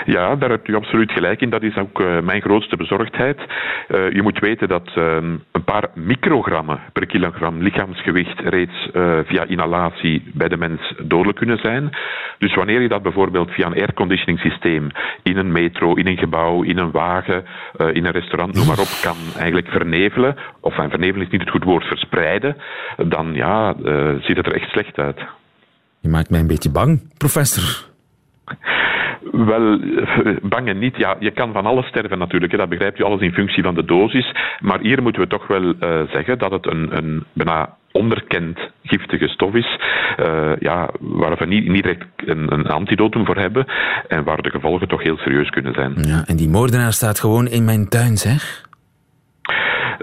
Ja, 0.05 0.35
daar 0.35 0.49
hebt 0.49 0.67
u 0.67 0.75
absoluut 0.75 1.11
gelijk 1.11 1.41
in. 1.41 1.49
Dat 1.49 1.63
is 1.63 1.77
ook 1.77 1.99
uh, 1.99 2.19
mijn 2.19 2.41
grootste 2.41 2.77
bezorgdheid. 2.77 3.39
Uh, 3.39 4.11
je 4.11 4.21
moet 4.21 4.39
weten 4.39 4.67
dat 4.67 4.91
uh, 4.97 5.15
een 5.51 5.63
paar 5.65 5.89
microgrammen 5.93 6.79
per 6.93 7.05
kilogram 7.05 7.61
lichaamsgewicht 7.61 8.39
reeds 8.39 8.89
via 9.25 9.43
inhalatie 9.47 10.31
bij 10.33 10.47
de 10.47 10.57
mens 10.57 10.93
dodelijk 11.03 11.37
kunnen 11.37 11.57
zijn. 11.57 11.89
Dus 12.37 12.55
wanneer 12.55 12.81
je 12.81 12.87
dat 12.87 13.01
bijvoorbeeld 13.01 13.51
via 13.51 13.65
een 13.65 13.73
airconditioning 13.73 14.39
systeem 14.39 14.87
in 15.23 15.37
een 15.37 15.51
metro, 15.51 15.93
in 15.93 16.07
een 16.07 16.17
gebouw, 16.17 16.63
in 16.63 16.77
een 16.77 16.91
wagen, 16.91 17.43
in 17.77 18.05
een 18.05 18.11
restaurant, 18.11 18.53
noem 18.53 18.67
maar 18.67 18.79
op, 18.79 18.99
kan 19.01 19.15
eigenlijk 19.37 19.67
vernevelen, 19.67 20.35
of 20.59 20.77
en 20.77 20.89
vernevelen 20.89 21.25
is 21.25 21.31
niet 21.31 21.41
het 21.41 21.49
goed 21.49 21.63
woord, 21.63 21.83
verspreiden, 21.83 22.57
dan 23.07 23.33
ja, 23.33 23.75
ziet 24.21 24.37
het 24.37 24.45
er 24.45 24.55
echt 24.55 24.69
slecht 24.69 24.97
uit. 24.97 25.19
Je 25.99 26.09
maakt 26.09 26.29
mij 26.29 26.39
een 26.39 26.47
beetje 26.47 26.71
bang, 26.71 27.17
professor. 27.17 27.91
Wel, 29.31 29.79
bang 30.41 30.67
en 30.67 30.79
niet. 30.79 30.97
Ja, 30.97 31.15
je 31.19 31.31
kan 31.31 31.53
van 31.53 31.65
alles 31.65 31.85
sterven 31.85 32.17
natuurlijk. 32.17 32.51
Hè. 32.51 32.57
Dat 32.57 32.69
begrijpt 32.69 32.99
u 32.99 33.03
alles 33.03 33.21
in 33.21 33.33
functie 33.33 33.63
van 33.63 33.75
de 33.75 33.85
dosis. 33.85 34.35
Maar 34.59 34.79
hier 34.79 35.01
moeten 35.01 35.21
we 35.21 35.27
toch 35.27 35.47
wel 35.47 35.63
uh, 35.63 36.01
zeggen 36.11 36.37
dat 36.37 36.51
het 36.51 36.65
een, 36.65 36.97
een 36.97 37.23
bijna 37.33 37.69
onderkend 37.91 38.59
giftige 38.83 39.27
stof 39.27 39.53
is, 39.53 39.79
uh, 40.19 40.51
ja, 40.59 40.89
waar 40.99 41.37
we 41.37 41.45
niet, 41.45 41.67
niet 41.67 41.83
direct 41.83 42.05
een, 42.15 42.53
een, 42.53 42.67
antidotum 42.67 43.25
voor 43.25 43.37
hebben 43.37 43.65
en 44.07 44.23
waar 44.23 44.41
de 44.41 44.49
gevolgen 44.49 44.87
toch 44.87 45.03
heel 45.03 45.17
serieus 45.17 45.49
kunnen 45.49 45.73
zijn. 45.73 45.93
Ja, 46.01 46.23
en 46.25 46.35
die 46.35 46.49
moordenaar 46.49 46.93
staat 46.93 47.19
gewoon 47.19 47.47
in 47.47 47.65
mijn 47.65 47.89
tuin, 47.89 48.17
zeg? 48.17 48.71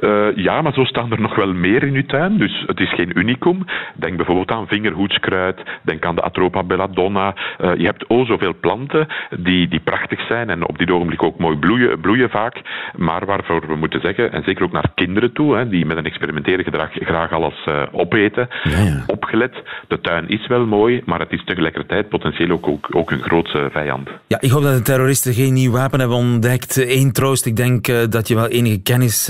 Uh, 0.00 0.36
ja, 0.36 0.62
maar 0.62 0.72
zo 0.72 0.84
staan 0.84 1.12
er 1.12 1.20
nog 1.20 1.34
wel 1.34 1.52
meer 1.52 1.82
in 1.82 1.94
uw 1.94 2.06
tuin. 2.06 2.38
Dus 2.38 2.64
het 2.66 2.80
is 2.80 2.94
geen 2.94 3.18
unicum. 3.18 3.64
Denk 3.94 4.16
bijvoorbeeld 4.16 4.50
aan 4.50 4.66
vingerhoedskruid. 4.66 5.60
Denk 5.82 6.04
aan 6.04 6.14
de 6.14 6.22
Atropa 6.22 6.62
belladonna. 6.62 7.34
Uh, 7.60 7.74
je 7.76 7.84
hebt 7.84 8.04
o 8.08 8.24
zoveel 8.24 8.54
planten 8.60 9.06
die, 9.38 9.68
die 9.68 9.80
prachtig 9.80 10.26
zijn 10.26 10.50
en 10.50 10.68
op 10.68 10.78
dit 10.78 10.90
ogenblik 10.90 11.22
ook 11.22 11.38
mooi 11.38 11.56
bloeien, 11.56 12.00
bloeien 12.00 12.30
vaak. 12.30 12.60
Maar 12.96 13.26
waarvoor 13.26 13.66
we 13.66 13.74
moeten 13.76 14.00
zeggen, 14.00 14.32
en 14.32 14.42
zeker 14.44 14.64
ook 14.64 14.72
naar 14.72 14.92
kinderen 14.94 15.32
toe, 15.32 15.56
hè, 15.56 15.68
die 15.68 15.86
met 15.86 15.96
een 15.96 16.04
experimenteren 16.04 16.64
gedrag 16.64 16.88
graag 16.92 17.32
alles 17.32 17.66
uh, 17.68 17.82
opeten. 17.92 18.48
Ja, 18.62 18.78
ja. 18.78 19.02
Opgelet, 19.06 19.62
de 19.88 20.00
tuin 20.00 20.28
is 20.28 20.46
wel 20.46 20.66
mooi, 20.66 21.02
maar 21.04 21.18
het 21.18 21.32
is 21.32 21.44
tegelijkertijd 21.44 22.08
potentieel 22.08 22.50
ook, 22.50 22.68
ook, 22.68 22.88
ook 22.90 23.10
een 23.10 23.22
grootse 23.22 23.68
vijand. 23.72 24.08
Ja, 24.26 24.40
ik 24.40 24.50
hoop 24.50 24.62
dat 24.62 24.76
de 24.76 24.82
terroristen 24.82 25.34
geen 25.34 25.52
nieuw 25.52 25.72
wapen 25.72 25.98
hebben 26.00 26.16
ontdekt. 26.16 26.76
Eén 26.76 27.12
troost, 27.12 27.46
ik 27.46 27.56
denk 27.56 28.10
dat 28.10 28.28
je 28.28 28.34
wel 28.34 28.48
enige 28.48 28.82
kennis 28.82 29.28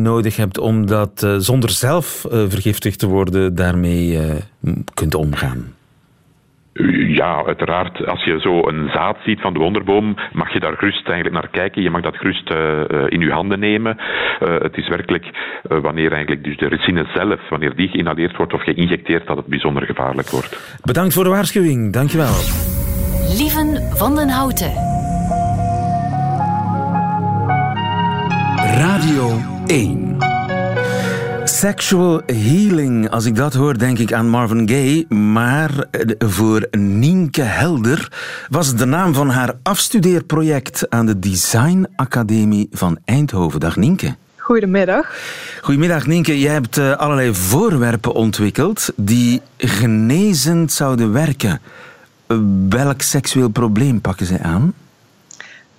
nodig 0.00 0.36
hebt 0.36 0.58
om 0.58 0.86
dat 0.86 1.22
uh, 1.24 1.34
zonder 1.36 1.70
zelf 1.70 2.26
uh, 2.32 2.44
vergiftigd 2.48 2.98
te 2.98 3.06
worden 3.06 3.54
daarmee 3.54 4.12
uh, 4.12 4.74
kunt 4.94 5.14
omgaan? 5.14 5.74
Ja, 7.08 7.44
uiteraard. 7.46 8.06
Als 8.06 8.24
je 8.24 8.40
zo 8.40 8.68
een 8.68 8.90
zaad 8.92 9.16
ziet 9.24 9.40
van 9.40 9.52
de 9.52 9.58
wonderboom, 9.58 10.16
mag 10.32 10.52
je 10.52 10.60
daar 10.60 10.76
gerust 10.76 11.06
eigenlijk 11.06 11.34
naar 11.34 11.50
kijken. 11.50 11.82
Je 11.82 11.90
mag 11.90 12.02
dat 12.02 12.16
gerust 12.16 12.50
uh, 12.50 12.56
in 13.08 13.20
je 13.20 13.30
handen 13.30 13.58
nemen. 13.58 13.96
Uh, 13.96 14.58
het 14.58 14.76
is 14.76 14.88
werkelijk 14.88 15.24
uh, 15.24 15.78
wanneer 15.78 16.12
eigenlijk 16.12 16.44
dus 16.44 16.56
de 16.56 16.68
ricine 16.68 17.06
zelf, 17.14 17.48
wanneer 17.48 17.76
die 17.76 17.88
geïnhaleerd 17.88 18.36
wordt 18.36 18.52
of 18.52 18.62
geïnjecteerd, 18.62 19.26
dat 19.26 19.36
het 19.36 19.46
bijzonder 19.46 19.82
gevaarlijk 19.82 20.28
wordt. 20.28 20.78
Bedankt 20.82 21.14
voor 21.14 21.24
de 21.24 21.30
waarschuwing. 21.30 21.92
Dankjewel. 21.92 22.34
Lieven 23.38 23.96
van 23.96 24.14
den 24.14 24.28
Houten. 24.28 24.72
Radio 28.78 29.30
1. 29.72 30.16
Sexual 31.44 32.22
healing, 32.26 33.10
als 33.10 33.24
ik 33.24 33.36
dat 33.36 33.54
hoor, 33.54 33.78
denk 33.78 33.98
ik 33.98 34.12
aan 34.12 34.28
Marvin 34.28 34.68
Gaye. 34.68 35.06
Maar 35.14 35.86
voor 36.18 36.66
Nienke 36.70 37.42
Helder 37.42 38.12
was 38.48 38.74
de 38.74 38.84
naam 38.84 39.14
van 39.14 39.28
haar 39.28 39.54
afstudeerproject 39.62 40.90
aan 40.90 41.06
de 41.06 41.18
Design 41.18 41.86
Academie 41.96 42.68
van 42.70 42.98
Eindhoven. 43.04 43.60
Dag 43.60 43.76
Nienke. 43.76 44.14
Goedemiddag. 44.36 45.14
Goedemiddag 45.62 46.06
Nienke. 46.06 46.40
Jij 46.40 46.52
hebt 46.52 46.78
uh, 46.78 46.96
allerlei 46.96 47.34
voorwerpen 47.34 48.12
ontwikkeld 48.12 48.92
die 48.96 49.42
genezend 49.56 50.72
zouden 50.72 51.12
werken. 51.12 51.60
Welk 52.68 53.02
seksueel 53.02 53.48
probleem 53.48 54.00
pakken 54.00 54.26
zij 54.26 54.40
aan? 54.42 54.74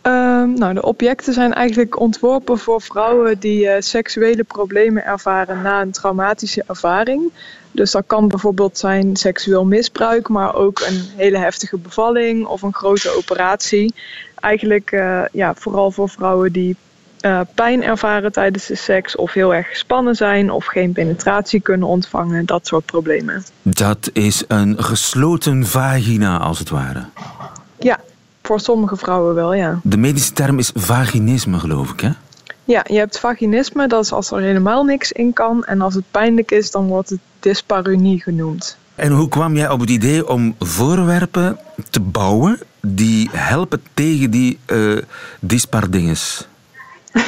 Uh, 0.07 0.43
nou, 0.43 0.73
de 0.73 0.81
objecten 0.81 1.33
zijn 1.33 1.53
eigenlijk 1.53 1.99
ontworpen 1.99 2.57
voor 2.57 2.81
vrouwen 2.81 3.39
die 3.39 3.65
uh, 3.65 3.73
seksuele 3.79 4.43
problemen 4.43 5.05
ervaren 5.05 5.61
na 5.61 5.81
een 5.81 5.91
traumatische 5.91 6.63
ervaring. 6.67 7.31
Dus 7.71 7.91
dat 7.91 8.03
kan 8.07 8.27
bijvoorbeeld 8.27 8.77
zijn 8.77 9.15
seksueel 9.15 9.65
misbruik, 9.65 10.29
maar 10.29 10.55
ook 10.55 10.79
een 10.79 11.03
hele 11.15 11.37
heftige 11.37 11.77
bevalling 11.77 12.45
of 12.45 12.61
een 12.61 12.73
grote 12.73 13.17
operatie. 13.17 13.93
Eigenlijk 14.35 14.91
uh, 14.91 15.21
ja, 15.31 15.53
vooral 15.55 15.91
voor 15.91 16.09
vrouwen 16.09 16.51
die 16.51 16.75
uh, 17.21 17.39
pijn 17.55 17.83
ervaren 17.83 18.31
tijdens 18.31 18.65
de 18.65 18.75
seks, 18.75 19.15
of 19.15 19.33
heel 19.33 19.53
erg 19.53 19.67
gespannen 19.67 20.15
zijn, 20.15 20.51
of 20.51 20.65
geen 20.65 20.91
penetratie 20.91 21.61
kunnen 21.61 21.87
ontvangen, 21.87 22.45
dat 22.45 22.67
soort 22.67 22.85
problemen. 22.85 23.43
Dat 23.61 24.09
is 24.13 24.43
een 24.47 24.83
gesloten 24.83 25.65
vagina, 25.65 26.37
als 26.37 26.59
het 26.59 26.69
ware. 26.69 27.05
Ja, 27.79 27.99
voor 28.43 28.59
sommige 28.59 28.95
vrouwen 28.95 29.35
wel, 29.35 29.53
ja. 29.53 29.79
De 29.83 29.97
medische 29.97 30.33
term 30.33 30.59
is 30.59 30.71
vaginisme, 30.75 31.59
geloof 31.59 31.91
ik, 31.91 31.99
hè? 31.99 32.09
Ja, 32.65 32.85
je 32.87 32.97
hebt 32.97 33.19
vaginisme, 33.19 33.87
dat 33.87 34.03
is 34.03 34.11
als 34.11 34.31
er 34.31 34.41
helemaal 34.41 34.83
niks 34.83 35.11
in 35.11 35.33
kan. 35.33 35.63
En 35.63 35.81
als 35.81 35.93
het 35.93 36.03
pijnlijk 36.11 36.51
is, 36.51 36.71
dan 36.71 36.87
wordt 36.87 37.09
het 37.09 37.19
dyspareunie 37.39 38.21
genoemd. 38.21 38.77
En 38.95 39.11
hoe 39.11 39.27
kwam 39.27 39.55
jij 39.55 39.69
op 39.69 39.79
het 39.79 39.89
idee 39.89 40.27
om 40.27 40.55
voorwerpen 40.59 41.57
te 41.89 41.99
bouwen 41.99 42.59
die 42.81 43.29
helpen 43.31 43.81
tegen 43.93 44.31
die 44.31 44.59
uh, 44.67 44.97
dispardinges? 45.39 46.47
uh, 47.13 47.21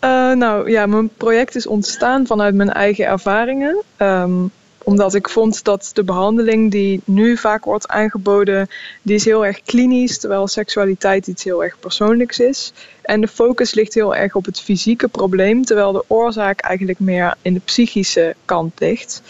nou 0.44 0.70
ja, 0.70 0.86
mijn 0.86 1.08
project 1.16 1.54
is 1.54 1.66
ontstaan 1.66 2.26
vanuit 2.26 2.54
mijn 2.54 2.72
eigen 2.72 3.06
ervaringen. 3.06 3.82
Um, 3.98 4.50
omdat 4.84 5.14
ik 5.14 5.28
vond 5.28 5.64
dat 5.64 5.90
de 5.92 6.04
behandeling 6.04 6.70
die 6.70 7.00
nu 7.04 7.36
vaak 7.36 7.64
wordt 7.64 7.88
aangeboden, 7.88 8.68
die 9.02 9.14
is 9.14 9.24
heel 9.24 9.46
erg 9.46 9.62
klinisch, 9.62 10.18
terwijl 10.18 10.48
seksualiteit 10.48 11.26
iets 11.26 11.44
heel 11.44 11.64
erg 11.64 11.78
persoonlijks 11.78 12.38
is. 12.38 12.72
En 13.02 13.20
de 13.20 13.28
focus 13.28 13.74
ligt 13.74 13.94
heel 13.94 14.14
erg 14.14 14.34
op 14.34 14.44
het 14.44 14.60
fysieke 14.60 15.08
probleem, 15.08 15.64
terwijl 15.64 15.92
de 15.92 16.04
oorzaak 16.06 16.60
eigenlijk 16.60 16.98
meer 16.98 17.34
in 17.42 17.54
de 17.54 17.60
psychische 17.64 18.34
kant 18.44 18.72
ligt. 18.80 19.22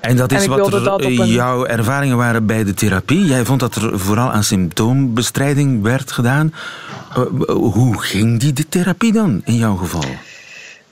En 0.00 0.16
dat 0.16 0.32
is 0.32 0.46
wat 0.46 0.72
er, 0.72 1.24
jouw 1.24 1.64
ervaringen 1.64 2.16
waren 2.16 2.46
bij 2.46 2.64
de 2.64 2.74
therapie. 2.74 3.24
Jij 3.24 3.44
vond 3.44 3.60
dat 3.60 3.74
er 3.74 3.98
vooral 3.98 4.30
aan 4.30 4.44
symptoombestrijding 4.44 5.82
werd 5.82 6.12
gedaan. 6.12 6.54
Eh, 7.14 7.22
hoe 7.48 8.02
ging 8.02 8.40
die 8.40 8.52
de 8.52 8.68
therapie 8.68 9.12
dan 9.12 9.42
in 9.44 9.54
jouw 9.54 9.76
geval? 9.76 10.04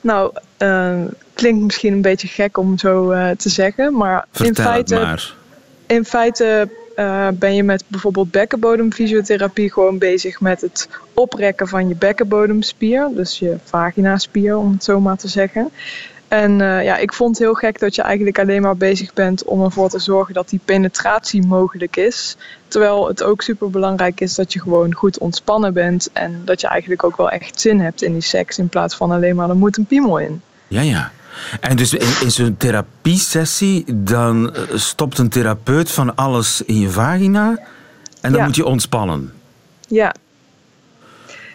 Nou, 0.00 0.32
uh, 0.58 1.04
klinkt 1.37 1.64
misschien 1.64 1.93
een 1.93 2.02
beetje 2.02 2.28
gek 2.28 2.59
om 2.59 2.78
zo 2.78 3.12
uh, 3.12 3.31
te 3.31 3.49
zeggen, 3.49 3.97
maar 3.97 4.26
Vertel 4.31 4.64
in 4.64 4.71
feite, 4.71 4.95
maar. 4.95 5.35
In 5.87 6.05
feite 6.05 6.69
uh, 6.97 7.28
ben 7.35 7.55
je 7.55 7.62
met 7.62 7.85
bijvoorbeeld 7.87 8.31
bekkenbodemfysiotherapie 8.31 9.73
gewoon 9.73 9.99
bezig 9.99 10.40
met 10.40 10.61
het 10.61 10.88
oprekken 11.14 11.69
van 11.69 11.88
je 11.88 11.95
bekkenbodemspier, 11.95 13.09
dus 13.14 13.38
je 13.38 13.57
vaginaspier 13.64 14.57
om 14.57 14.73
het 14.73 14.85
zo 14.85 15.00
maar 15.00 15.16
te 15.16 15.28
zeggen. 15.28 15.71
En 16.28 16.61
uh, 16.61 16.85
ja, 16.85 16.97
ik 16.97 17.12
vond 17.12 17.31
het 17.31 17.47
heel 17.47 17.55
gek 17.55 17.78
dat 17.78 17.95
je 17.95 18.02
eigenlijk 18.02 18.38
alleen 18.38 18.62
maar 18.62 18.76
bezig 18.76 19.12
bent 19.12 19.45
om 19.45 19.64
ervoor 19.64 19.88
te 19.88 19.99
zorgen 19.99 20.35
dat 20.35 20.49
die 20.49 20.61
penetratie 20.64 21.47
mogelijk 21.47 21.97
is. 21.97 22.37
Terwijl 22.69 23.09
het 23.09 23.23
ook 23.23 23.43
super 23.43 23.71
belangrijk 23.71 24.21
is 24.21 24.35
dat 24.35 24.52
je 24.52 24.61
gewoon 24.61 24.95
goed 24.95 25.19
ontspannen 25.19 25.73
bent. 25.73 26.09
En 26.12 26.43
dat 26.45 26.61
je 26.61 26.66
eigenlijk 26.66 27.05
ook 27.05 27.16
wel 27.16 27.31
echt 27.31 27.61
zin 27.61 27.81
hebt 27.81 28.02
in 28.02 28.12
die 28.12 28.23
seks. 28.23 28.59
In 28.59 28.69
plaats 28.69 28.97
van 28.97 29.11
alleen 29.11 29.37
maar 29.37 29.49
er 29.49 29.57
moet 29.57 29.76
een 29.76 29.87
piemel 29.87 30.19
in. 30.19 30.43
Ja, 30.69 30.81
ja. 30.81 31.11
En 31.61 31.76
dus 31.76 31.95
in, 31.95 32.09
in 32.21 32.31
zo'n 32.31 32.57
therapiesessie, 32.57 33.85
dan 33.95 34.55
eh, 34.55 34.62
stopt 34.75 35.19
een 35.19 35.28
therapeut 35.28 35.90
van 35.90 36.16
alles 36.16 36.62
in 36.62 36.81
je 36.81 36.90
vagina. 36.90 37.59
En 38.21 38.33
dan 38.33 38.45
moet 38.45 38.57
je 38.57 38.66
ontspannen. 38.66 39.33
Ja. 39.88 40.14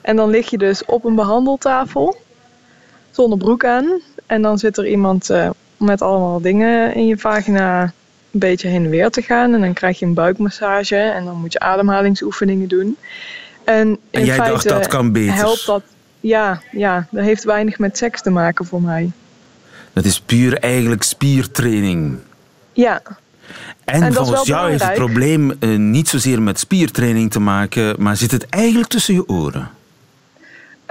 En 0.01 0.15
dan 0.15 0.29
lig 0.29 0.49
je 0.49 0.57
dus 0.57 0.85
op 0.85 1.05
een 1.05 1.15
behandeltafel. 1.15 2.21
Zonder 3.11 3.37
broek 3.37 3.65
aan. 3.65 4.01
En 4.25 4.41
dan 4.41 4.57
zit 4.57 4.77
er 4.77 4.87
iemand 4.87 5.29
uh, 5.29 5.49
met 5.77 6.01
allemaal 6.01 6.41
dingen 6.41 6.95
in 6.95 7.07
je 7.07 7.17
vagina 7.17 7.81
een 7.83 8.39
beetje 8.39 8.67
heen 8.67 8.83
en 8.83 8.89
weer 8.89 9.09
te 9.09 9.21
gaan. 9.21 9.53
En 9.53 9.61
dan 9.61 9.73
krijg 9.73 9.99
je 9.99 10.05
een 10.05 10.13
buikmassage 10.13 10.95
en 10.95 11.25
dan 11.25 11.35
moet 11.35 11.53
je 11.53 11.59
ademhalingsoefeningen 11.59 12.67
doen. 12.67 12.97
En, 13.63 13.87
in 13.87 13.99
en 14.09 14.25
jij 14.25 14.35
feite 14.35 14.67
dacht 14.67 14.79
dat 14.79 14.87
kan 14.87 15.11
beter? 15.11 15.33
Helpt 15.33 15.65
dat, 15.65 15.83
ja, 16.19 16.61
ja, 16.71 17.07
dat 17.11 17.23
heeft 17.23 17.43
weinig 17.43 17.79
met 17.79 17.97
seks 17.97 18.21
te 18.21 18.29
maken 18.29 18.65
voor 18.65 18.81
mij. 18.81 19.11
Dat 19.93 20.05
is 20.05 20.21
puur 20.21 20.57
eigenlijk 20.59 21.03
spiertraining. 21.03 22.17
Ja. 22.73 23.01
En, 23.85 24.03
en 24.03 24.13
volgens 24.13 24.47
jou 24.47 24.69
heeft 24.69 24.83
het 24.83 24.93
probleem 24.93 25.53
uh, 25.59 25.77
niet 25.77 26.07
zozeer 26.07 26.41
met 26.41 26.59
spiertraining 26.59 27.31
te 27.31 27.39
maken, 27.39 27.95
maar 27.99 28.17
zit 28.17 28.31
het 28.31 28.49
eigenlijk 28.49 28.89
tussen 28.89 29.13
je 29.13 29.27
oren? 29.27 29.69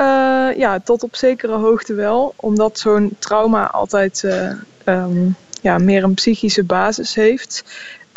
Uh, 0.00 0.57
ja, 0.57 0.80
tot 0.85 1.02
op 1.02 1.16
zekere 1.16 1.57
hoogte 1.57 1.95
wel. 1.95 2.35
Omdat 2.37 2.78
zo'n 2.78 3.16
trauma 3.19 3.71
altijd 3.71 4.23
uh, 4.25 4.50
um, 4.85 5.37
ja, 5.61 5.78
meer 5.78 6.04
een 6.04 6.14
psychische 6.14 6.64
basis 6.64 7.14
heeft. 7.14 7.64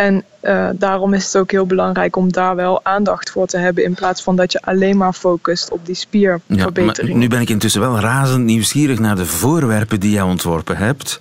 En 0.04 0.24
uh, 0.42 0.70
daarom 0.76 1.14
is 1.14 1.26
het 1.26 1.38
ook 1.38 1.52
heel 1.52 1.66
belangrijk 1.66 2.16
om 2.16 2.32
daar 2.32 2.56
wel 2.56 2.86
aandacht 2.86 3.30
voor 3.30 3.48
te 3.48 3.58
hebben. 3.58 3.84
In 3.84 3.94
plaats 3.94 4.24
van 4.24 4.36
dat 4.36 4.52
je 4.52 4.62
alleen 4.62 4.98
maar 4.98 5.14
focust 5.14 5.72
op 5.72 5.86
die 5.86 5.96
spierverbetering. 5.96 7.14
Ja, 7.14 7.18
nu 7.18 7.28
ben 7.28 7.42
ik 7.42 7.50
intussen 7.50 7.82
wel 7.82 8.00
razend 8.00 8.44
nieuwsgierig 8.44 9.00
naar 9.00 9.16
de 9.16 9.26
voorwerpen 9.26 10.00
die 10.00 10.12
jij 10.12 10.22
ontworpen 10.22 10.78
hebt. 10.78 11.20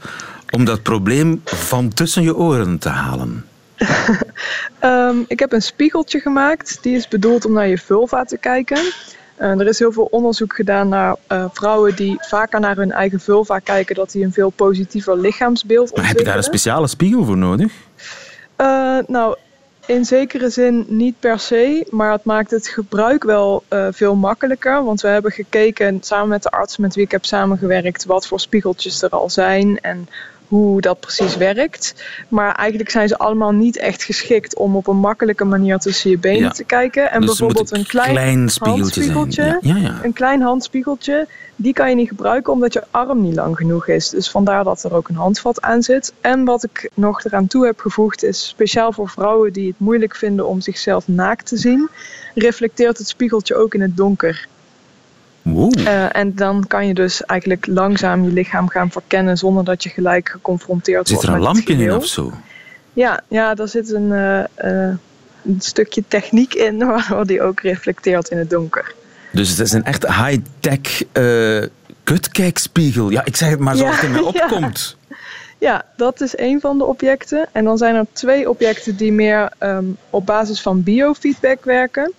Om 0.50 0.64
dat 0.64 0.82
probleem 0.82 1.40
van 1.44 1.88
tussen 1.88 2.22
je 2.22 2.36
oren 2.36 2.78
te 2.78 2.88
halen. 2.88 3.44
um, 4.84 5.24
ik 5.34 5.38
heb 5.38 5.52
een 5.52 5.62
spiegeltje 5.62 6.20
gemaakt. 6.20 6.78
Die 6.82 6.96
is 6.96 7.08
bedoeld 7.08 7.44
om 7.44 7.52
naar 7.52 7.68
je 7.68 7.78
vulva 7.78 8.24
te 8.24 8.38
kijken. 8.38 8.92
Uh, 9.38 9.60
er 9.60 9.66
is 9.66 9.78
heel 9.78 9.92
veel 9.92 10.08
onderzoek 10.10 10.54
gedaan 10.54 10.88
naar 10.88 11.16
uh, 11.28 11.44
vrouwen 11.52 11.96
die 11.96 12.16
vaker 12.18 12.60
naar 12.60 12.76
hun 12.76 12.92
eigen 12.92 13.20
vulva 13.20 13.58
kijken, 13.58 13.94
dat 13.94 14.10
die 14.10 14.24
een 14.24 14.32
veel 14.32 14.50
positiever 14.50 15.18
lichaamsbeeld 15.18 15.96
Maar 15.96 16.06
heb 16.06 16.18
je 16.18 16.24
daar 16.24 16.36
een 16.36 16.42
speciale 16.42 16.86
spiegel 16.86 17.24
voor 17.24 17.36
nodig? 17.36 17.72
Uh, 18.62 18.98
nou, 19.06 19.36
in 19.86 20.04
zekere 20.04 20.50
zin 20.50 20.84
niet 20.88 21.20
per 21.20 21.38
se, 21.38 21.86
maar 21.90 22.12
het 22.12 22.24
maakt 22.24 22.50
het 22.50 22.68
gebruik 22.68 23.24
wel 23.24 23.64
veel 23.90 24.14
makkelijker. 24.14 24.84
Want 24.84 25.00
we 25.00 25.08
hebben 25.08 25.32
gekeken 25.32 25.98
samen 26.02 26.28
met 26.28 26.42
de 26.42 26.50
arts 26.50 26.76
met 26.76 26.94
wie 26.94 27.04
ik 27.04 27.10
heb 27.10 27.24
samengewerkt 27.24 28.04
wat 28.04 28.26
voor 28.26 28.40
spiegeltjes 28.40 29.02
er 29.02 29.10
al 29.10 29.30
zijn 29.30 29.80
en 29.80 30.08
hoe 30.52 30.80
dat 30.80 31.00
precies 31.00 31.36
werkt. 31.36 31.94
Maar 32.28 32.54
eigenlijk 32.54 32.90
zijn 32.90 33.08
ze 33.08 33.18
allemaal 33.18 33.52
niet 33.52 33.76
echt 33.76 34.02
geschikt 34.02 34.56
om 34.56 34.76
op 34.76 34.86
een 34.86 34.96
makkelijke 34.96 35.44
manier 35.44 35.78
tussen 35.78 36.10
je 36.10 36.18
benen 36.18 36.52
te 36.52 36.64
kijken. 36.64 37.10
En 37.10 37.20
dus 37.20 37.28
bijvoorbeeld 37.28 37.76
een 37.76 37.86
klein, 37.86 38.12
klein 38.12 38.50
handspiegeltje, 38.58 39.58
ja. 39.60 39.76
Ja, 39.76 40.00
een 40.02 40.12
klein 40.12 40.40
handspiegeltje, 40.40 41.26
die 41.56 41.72
kan 41.72 41.88
je 41.88 41.94
niet 41.94 42.08
gebruiken 42.08 42.52
omdat 42.52 42.72
je 42.72 42.84
arm 42.90 43.22
niet 43.22 43.34
lang 43.34 43.56
genoeg 43.56 43.88
is. 43.88 44.08
Dus 44.08 44.30
vandaar 44.30 44.64
dat 44.64 44.82
er 44.82 44.94
ook 44.94 45.08
een 45.08 45.14
handvat 45.14 45.60
aan 45.62 45.82
zit. 45.82 46.12
En 46.20 46.44
wat 46.44 46.64
ik 46.64 46.90
nog 46.94 47.24
eraan 47.24 47.46
toe 47.46 47.66
heb 47.66 47.80
gevoegd 47.80 48.22
is 48.22 48.48
speciaal 48.48 48.92
voor 48.92 49.08
vrouwen 49.08 49.52
die 49.52 49.66
het 49.66 49.78
moeilijk 49.78 50.16
vinden 50.16 50.46
om 50.46 50.60
zichzelf 50.60 51.08
naakt 51.08 51.46
te 51.46 51.56
zien, 51.56 51.88
reflecteert 52.34 52.98
het 52.98 53.08
spiegeltje 53.08 53.56
ook 53.56 53.74
in 53.74 53.80
het 53.80 53.96
donker. 53.96 54.46
Uh, 55.44 56.16
en 56.16 56.34
dan 56.34 56.66
kan 56.66 56.86
je 56.86 56.94
dus 56.94 57.24
eigenlijk 57.24 57.66
langzaam 57.66 58.24
je 58.24 58.30
lichaam 58.30 58.68
gaan 58.68 58.90
verkennen 58.90 59.36
zonder 59.36 59.64
dat 59.64 59.82
je 59.82 59.88
gelijk 59.88 60.28
geconfronteerd 60.28 61.08
wordt. 61.08 61.22
Zit 61.24 61.30
er 61.30 61.36
een 61.36 61.42
lampje 61.42 61.74
in 61.74 61.92
of 61.92 62.06
zo? 62.06 62.32
Ja, 62.92 63.20
ja 63.28 63.54
daar 63.54 63.68
zit 63.68 63.92
een, 63.92 64.10
uh, 64.10 64.38
uh, 64.38 64.94
een 65.44 65.60
stukje 65.60 66.02
techniek 66.08 66.54
in 66.54 66.78
waardoor 66.86 67.26
die 67.26 67.42
ook 67.42 67.60
reflecteert 67.60 68.28
in 68.28 68.38
het 68.38 68.50
donker. 68.50 68.94
Dus 69.32 69.48
het 69.48 69.58
is 69.58 69.72
een 69.72 69.84
echt 69.84 70.06
high-tech 70.06 71.02
kutkijkspiegel. 72.02 73.10
Ja, 73.10 73.24
ik 73.24 73.36
zeg 73.36 73.50
het 73.50 73.58
maar 73.58 73.76
zoals 73.76 74.00
ja, 74.00 74.00
het 74.00 74.10
in 74.10 74.22
me 74.22 74.24
opkomt. 74.32 74.96
Ja. 75.08 75.16
ja. 75.58 75.84
dat 75.96 76.20
is 76.20 76.38
een 76.38 76.60
van 76.60 76.78
de 76.78 76.84
objecten. 76.84 77.48
En 77.52 77.64
dan 77.64 77.78
zijn 77.78 77.94
er 77.94 78.06
twee 78.12 78.50
objecten 78.50 78.96
die 78.96 79.12
meer 79.12 79.52
um, 79.58 79.96
op 80.10 80.26
basis 80.26 80.60
van 80.60 80.82
biofeedback 80.82 81.64
werken. 81.64 82.12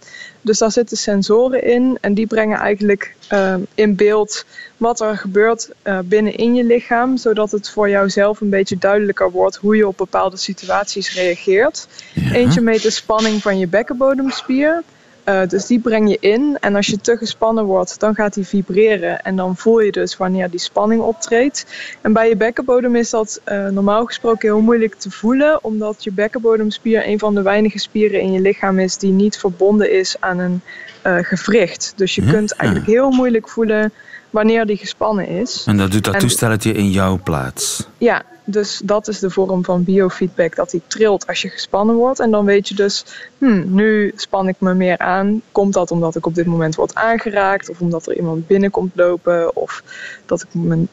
Dus 0.43 0.57
daar 0.57 0.71
zitten 0.71 0.97
sensoren 0.97 1.63
in 1.63 1.97
en 2.01 2.13
die 2.13 2.27
brengen 2.27 2.57
eigenlijk 2.57 3.15
uh, 3.31 3.55
in 3.75 3.95
beeld 3.95 4.45
wat 4.77 5.01
er 5.01 5.17
gebeurt 5.17 5.69
uh, 5.83 5.99
binnenin 6.03 6.55
je 6.55 6.63
lichaam, 6.63 7.17
zodat 7.17 7.51
het 7.51 7.69
voor 7.69 7.89
jouzelf 7.89 8.41
een 8.41 8.49
beetje 8.49 8.77
duidelijker 8.77 9.31
wordt 9.31 9.55
hoe 9.55 9.75
je 9.75 9.87
op 9.87 9.97
bepaalde 9.97 10.37
situaties 10.37 11.13
reageert. 11.13 11.87
Ja. 12.13 12.31
Eentje 12.31 12.61
meet 12.61 12.81
de 12.81 12.89
spanning 12.89 13.41
van 13.41 13.59
je 13.59 13.67
bekkenbodemspier. 13.67 14.83
Uh, 15.25 15.41
dus 15.47 15.65
die 15.65 15.79
breng 15.79 16.09
je 16.09 16.17
in 16.19 16.57
en 16.59 16.75
als 16.75 16.87
je 16.87 17.01
te 17.01 17.17
gespannen 17.17 17.65
wordt, 17.65 17.99
dan 17.99 18.15
gaat 18.15 18.33
die 18.33 18.47
vibreren 18.47 19.21
en 19.21 19.35
dan 19.35 19.57
voel 19.57 19.79
je 19.79 19.91
dus 19.91 20.17
wanneer 20.17 20.49
die 20.49 20.59
spanning 20.59 21.01
optreedt. 21.01 21.65
En 22.01 22.13
bij 22.13 22.29
je 22.29 22.35
bekkenbodem 22.35 22.95
is 22.95 23.09
dat 23.09 23.41
uh, 23.45 23.67
normaal 23.67 24.05
gesproken 24.05 24.49
heel 24.49 24.61
moeilijk 24.61 24.95
te 24.95 25.11
voelen, 25.11 25.63
omdat 25.63 26.03
je 26.03 26.11
bekkenbodemspier 26.11 27.07
een 27.07 27.19
van 27.19 27.35
de 27.35 27.41
weinige 27.41 27.79
spieren 27.79 28.21
in 28.21 28.31
je 28.31 28.39
lichaam 28.39 28.79
is 28.79 28.97
die 28.97 29.11
niet 29.11 29.37
verbonden 29.37 29.91
is 29.91 30.15
aan 30.19 30.39
een 30.39 30.61
uh, 31.07 31.17
gewricht. 31.21 31.93
Dus 31.95 32.15
je 32.15 32.25
kunt 32.25 32.53
eigenlijk 32.53 32.89
heel 32.89 33.09
moeilijk 33.09 33.49
voelen 33.49 33.91
wanneer 34.29 34.65
die 34.65 34.77
gespannen 34.77 35.27
is. 35.27 35.63
En 35.67 35.77
dat 35.77 35.91
doet 35.91 36.03
dat 36.03 36.13
en, 36.13 36.19
toestelletje 36.19 36.71
in 36.71 36.89
jouw 36.89 37.19
plaats? 37.23 37.87
Ja, 37.97 38.23
dus 38.45 38.81
dat 38.83 39.07
is 39.07 39.19
de 39.19 39.29
vorm 39.29 39.63
van 39.63 39.83
biofeedback, 39.83 40.55
dat 40.55 40.71
die 40.71 40.81
trilt 40.87 41.27
als 41.27 41.41
je 41.41 41.49
gespannen 41.49 41.95
wordt. 41.95 42.19
En 42.19 42.31
dan 42.31 42.45
weet 42.45 42.67
je 42.67 42.75
dus, 42.75 43.05
hmm, 43.37 43.75
nu 43.75 44.11
span 44.15 44.47
ik 44.47 44.55
me 44.57 44.73
meer 44.73 44.97
aan. 44.97 45.41
Komt 45.51 45.73
dat 45.73 45.91
omdat 45.91 46.15
ik 46.15 46.25
op 46.25 46.35
dit 46.35 46.45
moment 46.45 46.75
word 46.75 46.95
aangeraakt? 46.95 47.69
Of 47.69 47.79
omdat 47.79 48.07
er 48.07 48.15
iemand 48.15 48.47
binnenkomt 48.47 48.91
lopen? 48.95 49.55
Of 49.55 49.83
dat 50.25 50.41
ik 50.41 50.53
me 50.53 50.85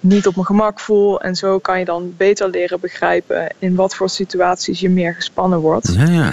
niet 0.00 0.26
op 0.26 0.34
mijn 0.34 0.46
gemak 0.46 0.80
voel? 0.80 1.20
En 1.20 1.34
zo 1.34 1.58
kan 1.58 1.78
je 1.78 1.84
dan 1.84 2.14
beter 2.16 2.48
leren 2.48 2.80
begrijpen 2.80 3.48
in 3.58 3.74
wat 3.74 3.94
voor 3.94 4.08
situaties 4.08 4.80
je 4.80 4.90
meer 4.90 5.14
gespannen 5.14 5.58
wordt. 5.58 5.94
Ja, 5.94 6.04
ja. 6.04 6.32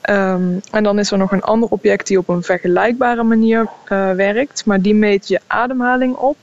Ehm, 0.00 0.58
en 0.70 0.82
dan 0.82 0.98
is 0.98 1.10
er 1.10 1.18
nog 1.18 1.32
een 1.32 1.42
ander 1.42 1.68
object 1.68 2.06
die 2.06 2.18
op 2.18 2.28
een 2.28 2.42
vergelijkbare 2.42 3.22
manier 3.22 3.60
uh, 3.60 4.10
werkt, 4.10 4.64
maar 4.64 4.80
die 4.80 4.94
meet 4.94 5.28
je 5.28 5.40
ademhaling 5.46 6.16
op. 6.16 6.36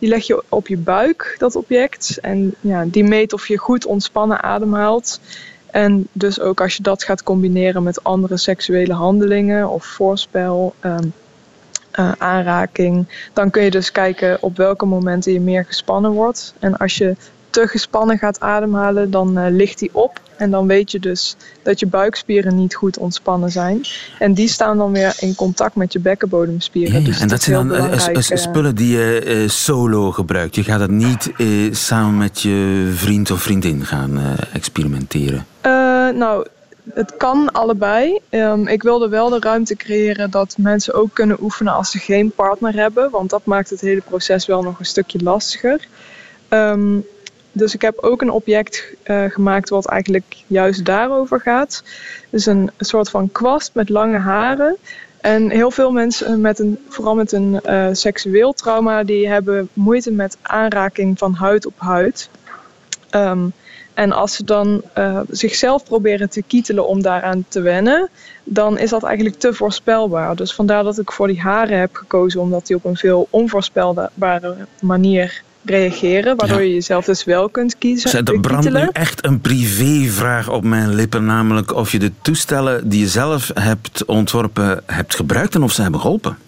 Die 0.00 0.08
leg 0.08 0.26
je 0.26 0.42
op 0.48 0.68
je 0.68 0.76
buik, 0.76 1.34
dat 1.38 1.56
object. 1.56 2.18
En 2.20 2.54
ja, 2.60 2.84
die 2.86 3.04
meet 3.04 3.32
of 3.32 3.48
je 3.48 3.56
goed 3.56 3.86
ontspannen 3.86 4.42
ademhaalt. 4.42 5.20
En 5.70 6.08
dus 6.12 6.40
ook 6.40 6.60
als 6.60 6.76
je 6.76 6.82
dat 6.82 7.04
gaat 7.04 7.22
combineren 7.22 7.82
met 7.82 8.04
andere 8.04 8.36
seksuele 8.36 8.92
handelingen 8.94 9.68
of 9.68 9.84
voorspel, 9.84 10.74
um, 10.84 11.12
uh, 11.98 12.12
aanraking, 12.18 13.28
dan 13.32 13.50
kun 13.50 13.62
je 13.62 13.70
dus 13.70 13.92
kijken 13.92 14.42
op 14.42 14.56
welke 14.56 14.86
momenten 14.86 15.32
je 15.32 15.40
meer 15.40 15.64
gespannen 15.64 16.10
wordt. 16.10 16.54
En 16.58 16.76
als 16.76 16.96
je 16.96 17.16
te 17.50 17.66
gespannen 17.66 18.18
gaat 18.18 18.40
ademhalen, 18.40 19.10
dan 19.10 19.38
uh, 19.38 19.44
ligt 19.48 19.78
die 19.78 19.90
op. 19.92 20.20
En 20.36 20.50
dan 20.50 20.66
weet 20.66 20.90
je 20.90 20.98
dus 20.98 21.36
dat 21.62 21.80
je 21.80 21.86
buikspieren 21.86 22.56
niet 22.56 22.74
goed 22.74 22.98
ontspannen 22.98 23.50
zijn. 23.50 23.84
En 24.18 24.34
die 24.34 24.48
staan 24.48 24.76
dan 24.76 24.92
weer 24.92 25.14
in 25.18 25.34
contact 25.34 25.74
met 25.74 25.92
je 25.92 25.98
bekkenbodemspieren. 25.98 26.98
Ja, 27.00 27.04
dus 27.04 27.20
en 27.20 27.28
dat 27.28 27.42
zijn 27.42 27.68
dan 27.68 27.76
uh, 27.76 28.18
spullen 28.18 28.74
die 28.74 28.96
je 28.96 29.44
solo 29.48 30.12
gebruikt. 30.12 30.54
Je 30.54 30.64
gaat 30.64 30.80
het 30.80 30.90
niet 30.90 31.30
samen 31.70 32.16
met 32.16 32.40
je 32.40 32.90
vriend 32.94 33.30
of 33.30 33.42
vriendin 33.42 33.84
gaan 33.84 34.20
experimenteren. 34.52 35.46
nou, 36.14 36.46
het 36.94 37.16
kan 37.16 37.52
allebei. 37.52 38.18
Um, 38.30 38.66
ik 38.66 38.82
wilde 38.82 39.08
wel 39.08 39.28
de 39.28 39.38
ruimte 39.40 39.76
creëren 39.76 40.30
dat 40.30 40.54
mensen 40.58 40.94
ook 40.94 41.14
kunnen 41.14 41.42
oefenen 41.42 41.72
als 41.72 41.90
ze 41.90 41.98
geen 41.98 42.30
partner 42.30 42.74
hebben. 42.74 43.10
Want 43.10 43.30
dat 43.30 43.44
maakt 43.44 43.70
het 43.70 43.80
hele 43.80 44.00
proces 44.00 44.46
wel 44.46 44.62
nog 44.62 44.78
een 44.78 44.84
stukje 44.84 45.22
lastiger. 45.22 45.88
Um, 46.48 47.04
dus 47.52 47.74
ik 47.74 47.82
heb 47.82 47.98
ook 47.98 48.20
een 48.20 48.30
object 48.30 48.84
uh, 49.04 49.24
gemaakt 49.24 49.68
wat 49.68 49.86
eigenlijk 49.86 50.36
juist 50.46 50.84
daarover 50.84 51.40
gaat. 51.40 51.82
Dus 52.30 52.46
een, 52.46 52.70
soort 52.78 53.10
van 53.10 53.32
kwast 53.32 53.70
met 53.74 53.88
lange 53.88 54.18
haren. 54.18 54.76
En 55.20 55.50
heel 55.50 55.70
veel 55.70 55.90
mensen, 55.90 56.40
met 56.40 56.58
een, 56.58 56.78
vooral 56.88 57.14
met 57.14 57.32
een 57.32 57.60
uh, 57.66 57.88
seksueel 57.92 58.52
trauma, 58.52 59.02
die 59.02 59.28
hebben 59.28 59.68
moeite 59.72 60.12
met 60.12 60.36
aanraking 60.42 61.18
van 61.18 61.34
huid 61.34 61.66
op 61.66 61.74
huid. 61.76 62.28
Um, 63.10 63.52
en 63.94 64.12
als 64.12 64.34
ze 64.34 64.44
dan 64.44 64.82
zichzelf 65.30 65.84
proberen 65.84 66.30
te 66.30 66.42
kietelen 66.42 66.86
om 66.86 67.02
daaraan 67.02 67.44
te 67.48 67.60
wennen, 67.60 68.08
dan 68.44 68.78
is 68.78 68.90
dat 68.90 69.02
eigenlijk 69.02 69.38
te 69.38 69.54
voorspelbaar. 69.54 70.36
Dus 70.36 70.54
vandaar 70.54 70.82
dat 70.82 70.98
ik 70.98 71.12
voor 71.12 71.26
die 71.26 71.40
haren 71.40 71.78
heb 71.78 71.94
gekozen, 71.94 72.40
omdat 72.40 72.66
die 72.66 72.76
op 72.76 72.84
een 72.84 72.96
veel 72.96 73.26
onvoorspelbare 73.30 74.56
manier 74.80 75.42
reageren, 75.64 76.36
waardoor 76.36 76.62
je 76.62 76.74
jezelf 76.74 77.04
dus 77.04 77.24
wel 77.24 77.48
kunt 77.48 77.78
kiezen. 77.78 78.24
Er 78.24 78.40
brandt 78.40 78.70
nu 78.70 78.88
echt 78.92 79.24
een 79.24 79.40
privévraag 79.40 80.50
op 80.50 80.64
mijn 80.64 80.94
lippen, 80.94 81.24
namelijk 81.24 81.74
of 81.74 81.92
je 81.92 81.98
de 81.98 82.12
toestellen 82.22 82.88
die 82.88 83.00
je 83.00 83.08
zelf 83.08 83.50
hebt 83.54 84.04
ontworpen 84.04 84.82
hebt 84.86 85.14
gebruikt 85.14 85.54
en 85.54 85.62
of 85.62 85.72
ze 85.72 85.82
hebben 85.82 86.00
geholpen. 86.00 86.38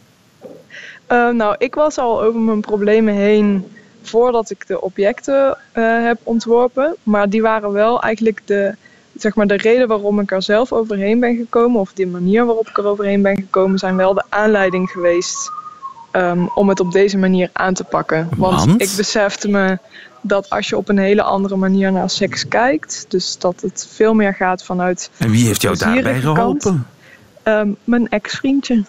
Uh, 1.13 1.29
nou, 1.29 1.55
ik 1.59 1.75
was 1.75 1.99
al 1.99 2.23
over 2.23 2.41
mijn 2.41 2.61
problemen 2.61 3.15
heen 3.15 3.67
voordat 4.03 4.51
ik 4.51 4.67
de 4.67 4.81
objecten 4.81 5.59
uh, 5.75 6.05
heb 6.05 6.19
ontworpen. 6.23 6.97
Maar 7.03 7.29
die 7.29 7.43
waren 7.43 7.73
wel 7.73 8.03
eigenlijk 8.03 8.41
de, 8.45 8.75
zeg 9.17 9.35
maar, 9.35 9.47
de 9.47 9.57
reden 9.57 9.89
waarom 9.89 10.21
ik 10.21 10.33
er 10.33 10.43
zelf 10.43 10.73
overheen 10.73 11.21
ben 11.21 11.37
gekomen. 11.37 11.81
Of 11.81 11.93
de 11.93 12.07
manier 12.07 12.47
waarop 12.47 12.69
ik 12.69 12.79
er 12.79 12.87
overheen 12.87 13.23
ben 13.23 13.37
gekomen, 13.37 13.79
zijn 13.79 13.97
wel 13.97 14.15
de 14.15 14.25
aanleiding 14.29 14.91
geweest 14.91 15.51
um, 16.13 16.51
om 16.55 16.69
het 16.69 16.81
op 16.81 16.93
deze 16.93 17.19
manier 17.19 17.51
aan 17.53 17.75
te 17.75 17.85
pakken. 17.85 18.29
Want, 18.37 18.65
Want 18.65 18.83
ik 18.83 18.91
besefte 18.97 19.49
me 19.49 19.79
dat 20.21 20.51
als 20.51 20.69
je 20.69 20.77
op 20.77 20.89
een 20.89 20.99
hele 20.99 21.23
andere 21.23 21.57
manier 21.57 21.93
naar 21.93 22.11
seks 22.11 22.49
kijkt, 22.49 23.05
dus 23.09 23.39
dat 23.39 23.61
het 23.61 23.89
veel 23.93 24.15
meer 24.15 24.35
gaat 24.35 24.65
vanuit. 24.65 25.11
En 25.17 25.31
wie 25.31 25.47
heeft 25.47 25.63
jou 25.63 25.77
daarbij 25.77 26.21
geholpen? 26.21 26.87
um, 27.45 27.77
mijn 27.85 28.09
ex-vriendje. 28.09 28.85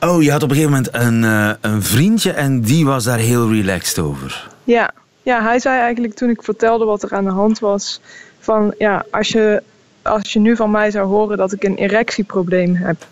Oh, 0.00 0.22
je 0.22 0.30
had 0.30 0.42
op 0.42 0.50
een 0.50 0.56
gegeven 0.56 0.74
moment 0.74 0.94
een, 0.94 1.22
uh, 1.22 1.50
een 1.60 1.82
vriendje 1.82 2.32
en 2.32 2.60
die 2.60 2.86
was 2.86 3.04
daar 3.04 3.18
heel 3.18 3.50
relaxed 3.50 3.98
over. 3.98 4.48
Ja. 4.64 4.90
ja, 5.22 5.42
hij 5.42 5.58
zei 5.58 5.80
eigenlijk 5.80 6.14
toen 6.14 6.30
ik 6.30 6.42
vertelde 6.42 6.84
wat 6.84 7.02
er 7.02 7.14
aan 7.14 7.24
de 7.24 7.30
hand 7.30 7.58
was: 7.58 8.00
van 8.38 8.74
ja, 8.78 9.04
als 9.10 9.28
je, 9.28 9.62
als 10.02 10.32
je 10.32 10.38
nu 10.38 10.56
van 10.56 10.70
mij 10.70 10.90
zou 10.90 11.06
horen 11.06 11.36
dat 11.36 11.52
ik 11.52 11.64
een 11.64 11.76
erectieprobleem 11.76 12.74
heb, 12.74 13.06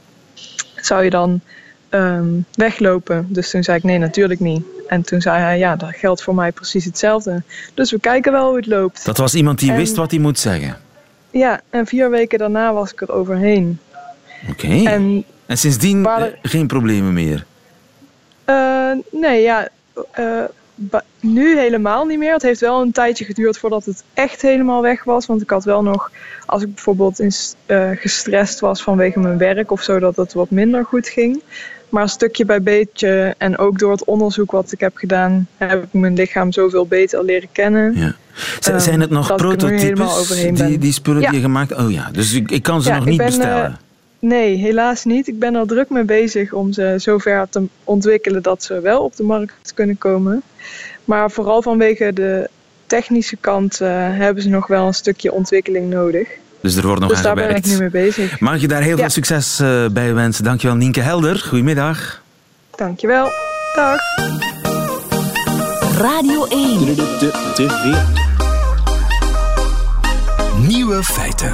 zou 0.77 1.05
je 1.05 1.11
dan 1.11 1.41
um, 1.95 2.45
weglopen? 2.55 3.27
Dus 3.29 3.51
toen 3.51 3.63
zei 3.63 3.77
ik 3.77 3.83
nee, 3.83 3.99
natuurlijk 3.99 4.41
niet. 4.41 4.65
En 4.87 5.03
toen 5.03 5.21
zei 5.21 5.41
hij 5.41 5.59
ja, 5.59 5.77
dat 5.77 5.97
geldt 5.97 6.23
voor 6.23 6.35
mij 6.35 6.53
precies 6.53 6.85
hetzelfde. 6.85 7.43
Dus 7.75 7.91
we 7.91 8.01
kijken 8.01 8.33
wel 8.33 8.47
hoe 8.47 8.57
het 8.57 8.67
loopt. 8.67 9.05
Dat 9.05 9.17
was 9.17 9.35
iemand 9.35 9.59
die 9.59 9.71
en, 9.71 9.77
wist 9.77 9.97
wat 9.97 10.11
hij 10.11 10.21
moet 10.21 10.39
zeggen. 10.39 10.77
Ja, 11.31 11.61
en 11.71 11.87
vier 11.87 12.11
weken 12.11 12.39
daarna 12.39 12.73
was 12.73 12.93
ik 12.93 13.01
er 13.01 13.13
overheen. 13.13 13.79
Oké. 14.49 14.67
Okay. 14.67 14.85
En 14.85 15.25
en 15.47 15.59
sindsdien 15.59 16.07
er... 16.07 16.39
geen 16.43 16.67
problemen 16.67 17.13
meer? 17.13 17.45
Uh, 18.47 18.91
nee, 19.11 19.43
ja. 19.43 19.69
Uh, 20.19 20.45
nu 21.21 21.59
helemaal 21.59 22.05
niet 22.05 22.19
meer. 22.19 22.33
Het 22.33 22.43
heeft 22.43 22.61
wel 22.61 22.81
een 22.81 22.93
tijdje 22.93 23.25
geduurd 23.25 23.59
voordat 23.59 23.85
het 23.85 24.05
echt 24.15 24.43
helemaal 24.43 24.83
weg 24.83 25.05
was. 25.05 25.27
Want 25.27 25.43
ik 25.43 25.51
had 25.51 25.65
wel 25.65 25.83
nog, 25.83 26.11
als 26.47 26.63
ik 26.63 26.75
bijvoorbeeld 26.75 27.21
in, 27.21 27.33
uh, 27.67 27.91
gestrest 27.95 28.61
was 28.61 28.83
vanwege 28.83 29.21
mijn 29.21 29.39
werk 29.39 29.71
of 29.71 29.83
zo, 29.83 29.99
dat 29.99 30.17
het 30.17 30.33
wat 30.33 30.51
minder 30.51 30.85
goed 30.85 31.09
ging. 31.09 31.43
Maar 31.89 32.09
stukje 32.09 32.45
bij 32.45 32.63
beetje 32.63 33.35
en 33.39 33.59
ook 33.59 33.79
door 33.79 33.91
het 33.91 34.05
onderzoek 34.05 34.51
wat 34.51 34.73
ik 34.73 34.81
heb 34.81 34.97
gedaan, 34.97 35.47
heb 35.57 35.83
ik 35.83 35.93
mijn 35.93 36.15
lichaam 36.15 36.53
zoveel 36.53 36.87
beter 36.87 37.25
leren 37.25 37.49
kennen. 37.53 37.97
Ja. 37.97 38.15
Z 38.61 38.85
zijn 38.85 39.01
het 39.01 39.11
nog 39.11 39.35
prototypes, 39.35 40.29
die, 40.55 40.79
die 40.79 40.93
spullen 40.93 41.21
ja. 41.21 41.29
die 41.29 41.39
je 41.39 41.45
gemaakt 41.45 41.75
Oh 41.75 41.91
ja, 41.91 42.09
dus 42.13 42.33
ik, 42.33 42.51
ik 42.51 42.63
kan 42.63 42.83
ze 42.83 42.89
ja, 42.89 42.97
nog 42.97 43.05
niet 43.05 43.17
ben, 43.17 43.27
bestellen. 43.27 43.79
Nee, 44.25 44.57
helaas 44.57 45.05
niet. 45.05 45.29
Ik 45.29 45.39
ben 45.39 45.55
er 45.55 45.67
druk 45.67 45.91
mee 45.91 46.05
bezig 46.05 46.53
om 46.53 46.73
ze 46.73 46.95
zover 46.97 47.47
te 47.51 47.67
ontwikkelen 47.85 48.43
dat 48.43 48.63
ze 48.63 48.81
wel 48.81 49.03
op 49.03 49.17
de 49.17 49.23
markt 49.23 49.75
kunnen 49.75 49.99
komen. 49.99 50.43
Maar 51.05 51.31
vooral 51.31 51.63
vanwege 51.63 52.13
de 52.13 52.49
technische 52.87 53.37
kant 53.37 53.81
uh, 53.81 53.89
hebben 53.91 54.43
ze 54.43 54.49
nog 54.49 54.67
wel 54.67 54.87
een 54.87 54.95
stukje 54.95 55.33
ontwikkeling 55.33 55.91
nodig. 55.91 56.29
Dus 56.61 56.77
er 56.77 56.87
wordt 56.87 57.01
nog 57.01 57.11
dus 57.11 57.19
aan 57.19 57.25
daar 57.25 57.37
gewerkt. 57.37 57.63
ben 57.63 57.73
ik 57.73 57.79
nu 57.79 57.83
mee 57.83 58.03
bezig. 58.03 58.41
Mag 58.41 58.61
je 58.61 58.69
daar 58.69 58.83
heel 58.83 58.97
ja. 58.97 59.01
veel 59.01 59.11
succes 59.11 59.61
uh, 59.61 59.89
bij 59.89 60.15
wensen. 60.15 60.45
Dankjewel 60.45 60.77
Nienke 60.77 61.01
Helder. 61.01 61.39
Goedemiddag. 61.39 62.23
Dankjewel. 62.77 63.29
Dag. 63.75 64.01
Radio 65.99 66.47
1. 66.47 66.97
Nieuwe 70.67 71.03
feiten. 71.03 71.53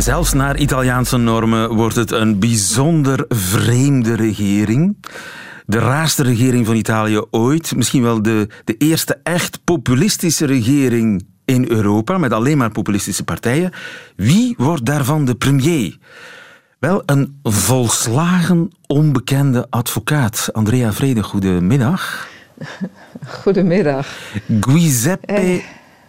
Zelfs 0.00 0.32
naar 0.32 0.56
Italiaanse 0.56 1.16
normen 1.16 1.74
wordt 1.74 1.96
het 1.96 2.10
een 2.10 2.38
bijzonder 2.38 3.24
vreemde 3.28 4.14
regering. 4.14 4.96
De 5.66 5.78
raarste 5.78 6.22
regering 6.22 6.66
van 6.66 6.74
Italië 6.74 7.20
ooit. 7.30 7.76
Misschien 7.76 8.02
wel 8.02 8.22
de, 8.22 8.48
de 8.64 8.76
eerste 8.76 9.20
echt 9.22 9.64
populistische 9.64 10.46
regering 10.46 11.26
in 11.44 11.70
Europa, 11.70 12.18
met 12.18 12.32
alleen 12.32 12.58
maar 12.58 12.70
populistische 12.70 13.24
partijen. 13.24 13.72
Wie 14.16 14.54
wordt 14.56 14.84
daarvan 14.84 15.24
de 15.24 15.34
premier? 15.34 15.96
Wel, 16.78 17.02
een 17.06 17.40
volslagen 17.42 18.70
onbekende 18.86 19.66
advocaat. 19.70 20.48
Andrea 20.52 20.92
Vrede, 20.92 21.22
goedemiddag. 21.22 22.28
Goedemiddag. 23.42 24.06
Giuseppe 24.60 25.32
eh. 25.32 25.64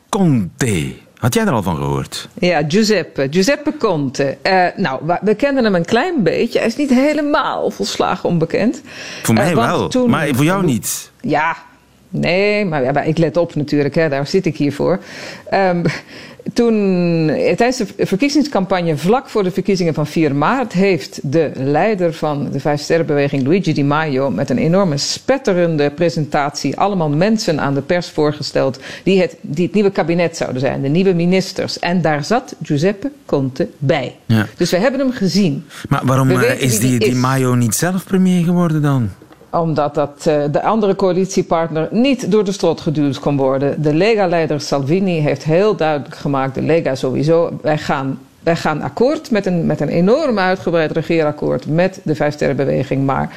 Conte. 0.09 1.09
Had 1.21 1.33
jij 1.33 1.45
er 1.45 1.51
al 1.51 1.63
van 1.63 1.75
gehoord? 1.75 2.27
Ja, 2.39 2.63
Giuseppe. 2.67 3.27
Giuseppe 3.29 3.77
Conte. 3.77 4.37
Uh, 4.43 4.65
nou, 4.75 5.01
we 5.21 5.35
kennen 5.35 5.63
hem 5.63 5.75
een 5.75 5.85
klein 5.85 6.23
beetje. 6.23 6.57
Hij 6.59 6.67
is 6.67 6.75
niet 6.75 6.89
helemaal 6.89 7.71
volslagen 7.71 8.29
onbekend. 8.29 8.81
Voor 9.23 9.33
mij 9.33 9.49
uh, 9.49 9.55
wel, 9.55 9.87
toen, 9.87 10.09
maar 10.09 10.27
voor 10.27 10.43
jou 10.43 10.65
niet. 10.65 11.11
Ja, 11.21 11.57
nee, 12.09 12.65
maar 12.65 12.83
ja, 12.83 13.01
ik 13.01 13.17
let 13.17 13.37
op 13.37 13.55
natuurlijk. 13.55 13.95
Hè, 13.95 14.09
daar 14.09 14.27
zit 14.27 14.45
ik 14.45 14.57
hier 14.57 14.73
voor. 14.73 14.99
Um, 15.53 15.83
toen, 16.53 17.25
tijdens 17.35 17.77
de 17.77 18.05
verkiezingscampagne 18.05 18.97
vlak 18.97 19.29
voor 19.29 19.43
de 19.43 19.51
verkiezingen 19.51 19.93
van 19.93 20.07
4 20.07 20.35
maart, 20.35 20.73
heeft 20.73 21.19
de 21.23 21.51
leider 21.55 22.13
van 22.13 22.51
de 22.51 22.59
Vijf 22.59 22.81
Sterrenbeweging, 22.81 23.43
Luigi 23.43 23.73
Di 23.73 23.83
Maio, 23.83 24.29
met 24.29 24.49
een 24.49 24.57
enorme 24.57 24.97
spetterende 24.97 25.91
presentatie 25.91 26.77
allemaal 26.77 27.09
mensen 27.09 27.61
aan 27.61 27.73
de 27.73 27.81
pers 27.81 28.09
voorgesteld 28.09 28.79
die 29.03 29.21
het, 29.21 29.35
die 29.41 29.65
het 29.65 29.73
nieuwe 29.73 29.91
kabinet 29.91 30.37
zouden 30.37 30.61
zijn, 30.61 30.81
de 30.81 30.87
nieuwe 30.87 31.13
ministers. 31.13 31.79
En 31.79 32.01
daar 32.01 32.23
zat 32.23 32.55
Giuseppe 32.63 33.11
Conte 33.25 33.67
bij. 33.77 34.15
Ja. 34.25 34.47
Dus 34.57 34.71
we 34.71 34.77
hebben 34.77 34.99
hem 34.99 35.11
gezien. 35.11 35.65
Maar 35.89 36.01
waarom 36.05 36.29
eh, 36.29 36.61
is 36.61 36.79
die, 36.79 36.99
Di 36.99 37.15
Maio 37.15 37.55
niet 37.55 37.75
zelf 37.75 38.03
premier 38.03 38.43
geworden 38.43 38.81
dan? 38.81 39.09
Omdat 39.51 39.95
dat, 39.95 40.25
uh, 40.27 40.43
de 40.51 40.61
andere 40.61 40.95
coalitiepartner 40.95 41.87
niet 41.91 42.31
door 42.31 42.43
de 42.43 42.51
strot 42.51 42.81
geduwd 42.81 43.19
kon 43.19 43.37
worden. 43.37 43.81
De 43.81 43.93
Lega-leider 43.93 44.61
Salvini 44.61 45.19
heeft 45.19 45.43
heel 45.43 45.75
duidelijk 45.75 46.15
gemaakt, 46.15 46.55
de 46.55 46.61
Lega 46.61 46.95
sowieso, 46.95 47.59
wij 47.61 47.77
gaan, 47.77 48.19
wij 48.43 48.55
gaan 48.55 48.81
akkoord 48.81 49.31
met 49.31 49.45
een, 49.45 49.65
met 49.65 49.79
een 49.79 49.89
enorm 49.89 50.39
uitgebreid 50.39 50.91
regeerakkoord 50.91 51.65
met 51.65 51.99
de 52.03 52.15
Vijfsterrenbeweging. 52.15 53.05
Maar 53.05 53.35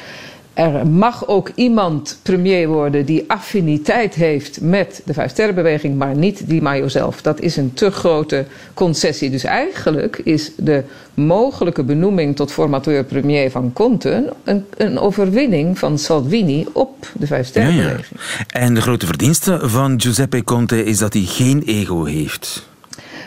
er 0.55 0.87
mag 0.87 1.27
ook 1.27 1.51
iemand 1.55 2.19
premier 2.21 2.67
worden 2.67 3.05
die 3.05 3.23
affiniteit 3.27 4.15
heeft 4.15 4.61
met 4.61 5.01
de 5.05 5.13
Vijfsterrenbeweging, 5.13 5.97
maar 5.97 6.15
niet 6.15 6.49
Di 6.49 6.61
Maio 6.61 6.87
zelf. 6.87 7.21
Dat 7.21 7.41
is 7.41 7.57
een 7.57 7.73
te 7.73 7.91
grote 7.91 8.45
concessie. 8.73 9.29
Dus 9.29 9.43
eigenlijk 9.43 10.21
is 10.23 10.51
de 10.57 10.83
mogelijke 11.13 11.83
benoeming 11.83 12.35
tot 12.35 12.51
formateur-premier 12.51 13.51
van 13.51 13.73
Conte 13.73 14.33
een, 14.43 14.65
een, 14.77 14.99
overwinning 14.99 15.79
van 15.79 15.99
Salvini 15.99 16.65
op 16.71 17.07
de 17.13 17.27
Vijfsterrenbeweging. 17.27 18.19
Ja, 18.19 18.45
ja. 18.51 18.59
En 18.59 18.73
de 18.73 18.81
grote 18.81 19.05
verdienste 19.05 19.59
van 19.63 20.01
Giuseppe 20.01 20.43
Conte 20.43 20.83
is 20.83 20.97
dat 20.97 21.13
hij 21.13 21.23
geen 21.23 21.63
ego 21.65 22.03
heeft. 22.03 22.67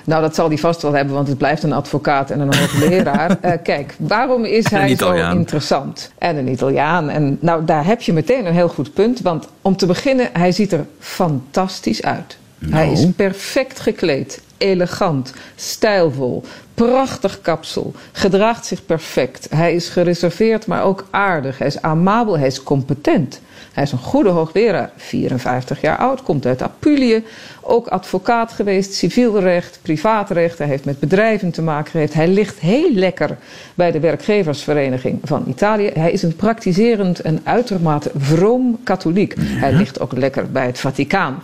Nou, 0.08 0.22
dat 0.22 0.34
zal 0.34 0.48
hij 0.48 0.58
vast 0.58 0.82
wel 0.82 0.92
hebben, 0.92 1.14
want 1.14 1.28
het 1.28 1.38
blijft 1.38 1.62
een 1.62 1.72
advocaat 1.72 2.30
en 2.30 2.40
een 2.40 2.54
hoogleraar. 2.54 3.38
uh, 3.44 3.52
kijk, 3.62 3.94
waarom 3.98 4.44
is 4.44 4.70
hij 4.70 4.96
zo 4.96 5.12
interessant? 5.12 6.12
En 6.18 6.36
een 6.36 6.48
Italiaan. 6.48 7.08
En 7.08 7.38
nou, 7.40 7.64
daar 7.64 7.86
heb 7.86 8.00
je 8.00 8.12
meteen 8.12 8.46
een 8.46 8.54
heel 8.54 8.68
goed 8.68 8.94
punt. 8.94 9.20
Want 9.20 9.48
om 9.62 9.76
te 9.76 9.86
beginnen, 9.86 10.28
hij 10.32 10.52
ziet 10.52 10.72
er 10.72 10.86
fantastisch 10.98 12.02
uit. 12.02 12.38
Hij 12.70 12.92
is 12.92 13.00
nou. 13.00 13.12
perfect 13.12 13.80
gekleed, 13.80 14.40
elegant, 14.56 15.34
stijlvol, 15.56 16.44
prachtig 16.74 17.40
kapsel, 17.40 17.92
gedraagt 18.12 18.66
zich 18.66 18.86
perfect. 18.86 19.46
Hij 19.50 19.74
is 19.74 19.88
gereserveerd, 19.88 20.66
maar 20.66 20.82
ook 20.82 21.06
aardig. 21.10 21.58
Hij 21.58 21.66
is 21.66 21.82
amabel, 21.82 22.38
hij 22.38 22.46
is 22.46 22.62
competent. 22.62 23.40
Hij 23.78 23.86
is 23.86 23.92
een 23.92 23.98
goede 23.98 24.28
hoogleraar, 24.28 24.90
54 24.96 25.80
jaar 25.80 25.96
oud, 25.96 26.22
komt 26.22 26.46
uit 26.46 26.62
Apulië. 26.62 27.24
Ook 27.60 27.86
advocaat 27.86 28.52
geweest, 28.52 28.94
civielrecht, 28.94 29.78
privaatrecht. 29.82 30.58
Hij 30.58 30.66
heeft 30.66 30.84
met 30.84 31.00
bedrijven 31.00 31.50
te 31.50 31.62
maken 31.62 31.90
gehad. 31.90 32.12
Hij 32.12 32.28
ligt 32.28 32.58
heel 32.58 32.92
lekker 32.92 33.36
bij 33.74 33.90
de 33.90 34.00
werkgeversvereniging 34.00 35.20
van 35.22 35.44
Italië. 35.48 35.90
Hij 35.94 36.12
is 36.12 36.22
een 36.22 36.36
praktiserend 36.36 37.20
en 37.20 37.40
uitermate 37.42 38.10
vroom 38.16 38.80
katholiek. 38.82 39.34
Hij 39.38 39.72
ligt 39.72 40.00
ook 40.00 40.12
lekker 40.12 40.50
bij 40.50 40.66
het 40.66 40.80
Vaticaan. 40.80 41.42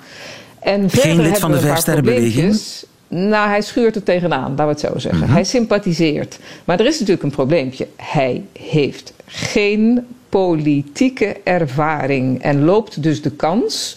En 0.59 0.91
Geen 0.91 1.21
lid 1.21 1.39
van 1.39 1.53
de 1.53 1.61
Vijfsterrenbeweging? 1.61 2.61
Nou, 3.09 3.49
hij 3.49 3.61
schuurt 3.61 3.97
er 3.97 4.03
tegenaan, 4.03 4.49
laten 4.49 4.65
we 4.65 4.71
het 4.71 4.81
zo 4.81 4.99
zeggen. 4.99 5.23
Mhm. 5.23 5.33
Hij 5.33 5.45
sympathiseert. 5.45 6.39
Maar 6.65 6.81
er 6.81 6.87
is 6.87 6.99
natuurlijk 6.99 7.23
een 7.23 7.31
probleempje. 7.31 7.89
Hij 7.97 8.45
heeft 8.53 9.13
geen 9.27 10.07
politieke 10.35 11.37
ervaring 11.45 12.43
en 12.43 12.65
loopt 12.65 13.03
dus 13.03 13.23
de 13.23 13.31
kans 13.31 13.97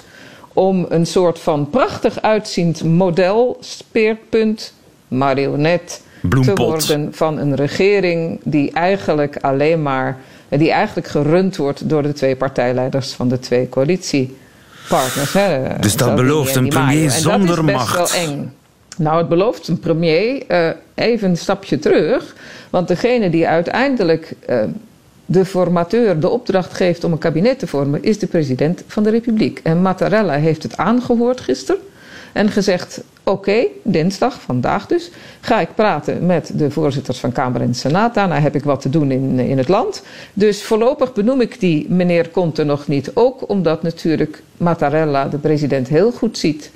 om 0.53 0.85
een 0.89 1.05
soort 1.05 1.39
van 1.39 1.69
prachtig 1.69 2.21
uitziend 2.21 2.83
model, 2.83 3.57
speerpunt, 3.59 4.73
marionet 5.07 6.01
te 6.29 6.53
worden 6.53 7.13
van 7.13 7.37
een 7.37 7.55
regering 7.55 8.39
die 8.43 8.71
eigenlijk 8.71 9.37
alleen 9.37 9.81
maar, 9.81 10.17
die 10.49 10.71
eigenlijk 10.71 11.07
gerund 11.07 11.55
wordt 11.55 11.89
door 11.89 12.03
de 12.03 12.13
twee 12.13 12.35
partijleiders 12.35 13.11
van 13.11 13.27
de 13.27 13.39
twee 13.39 13.69
coalitiepartners. 13.69 15.33
Hè, 15.33 15.79
dus 15.79 15.95
dat 15.95 16.15
belooft 16.15 16.55
een 16.55 16.69
premier 16.69 17.09
zonder 17.09 17.63
macht. 17.63 17.97
dat 17.97 18.07
is 18.07 18.13
best 18.13 18.25
wel 18.25 18.35
eng. 18.35 18.53
Nou, 18.97 19.17
het 19.17 19.29
belooft 19.29 19.67
een 19.67 19.79
premier 19.79 20.43
uh, 20.47 20.69
even 20.95 21.29
een 21.29 21.37
stapje 21.37 21.79
terug. 21.79 22.35
Want 22.69 22.87
degene 22.87 23.29
die 23.29 23.47
uiteindelijk 23.47 24.33
uh, 24.49 24.63
de 25.29 25.45
formateur 25.45 26.19
de 26.19 26.29
opdracht 26.29 26.73
geeft 26.73 27.03
om 27.03 27.11
een 27.11 27.17
kabinet 27.17 27.59
te 27.59 27.67
vormen, 27.67 28.03
is 28.03 28.19
de 28.19 28.27
president 28.27 28.83
van 28.87 29.03
de 29.03 29.09
Republiek. 29.09 29.59
En 29.63 29.81
Mattarella 29.81 30.33
heeft 30.33 30.63
het 30.63 30.77
aangehoord 30.77 31.41
gisteren 31.41 31.81
en 32.33 32.49
gezegd: 32.49 33.01
Oké, 33.23 33.65
dinsdag, 33.83 34.41
vandaag 34.41 34.85
dus, 34.85 35.11
ga 35.41 35.59
ik 35.59 35.75
praten 35.75 36.25
met 36.25 36.51
de 36.55 36.71
voorzitters 36.71 37.19
van 37.19 37.31
Kamer 37.31 37.61
en 37.61 37.75
Senaat. 37.75 38.13
Daarna 38.13 38.39
heb 38.39 38.55
ik 38.55 38.63
wat 38.63 38.81
te 38.81 38.89
doen 38.89 39.11
in, 39.11 39.39
in 39.39 39.57
het 39.57 39.67
land. 39.67 40.03
Dus 40.33 40.63
voorlopig 40.63 41.13
benoem 41.13 41.41
ik 41.41 41.59
die 41.59 41.89
meneer 41.89 42.29
Conte 42.29 42.63
nog 42.63 42.87
niet. 42.87 43.11
Ook 43.13 43.49
omdat 43.49 43.83
natuurlijk 43.83 44.43
Mattarella, 44.57 45.27
de 45.27 45.37
president, 45.37 45.87
heel 45.87 46.11
goed 46.11 46.37
ziet 46.37 46.71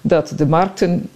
dat 0.00 0.32
de 0.36 0.46
markten 0.46 1.08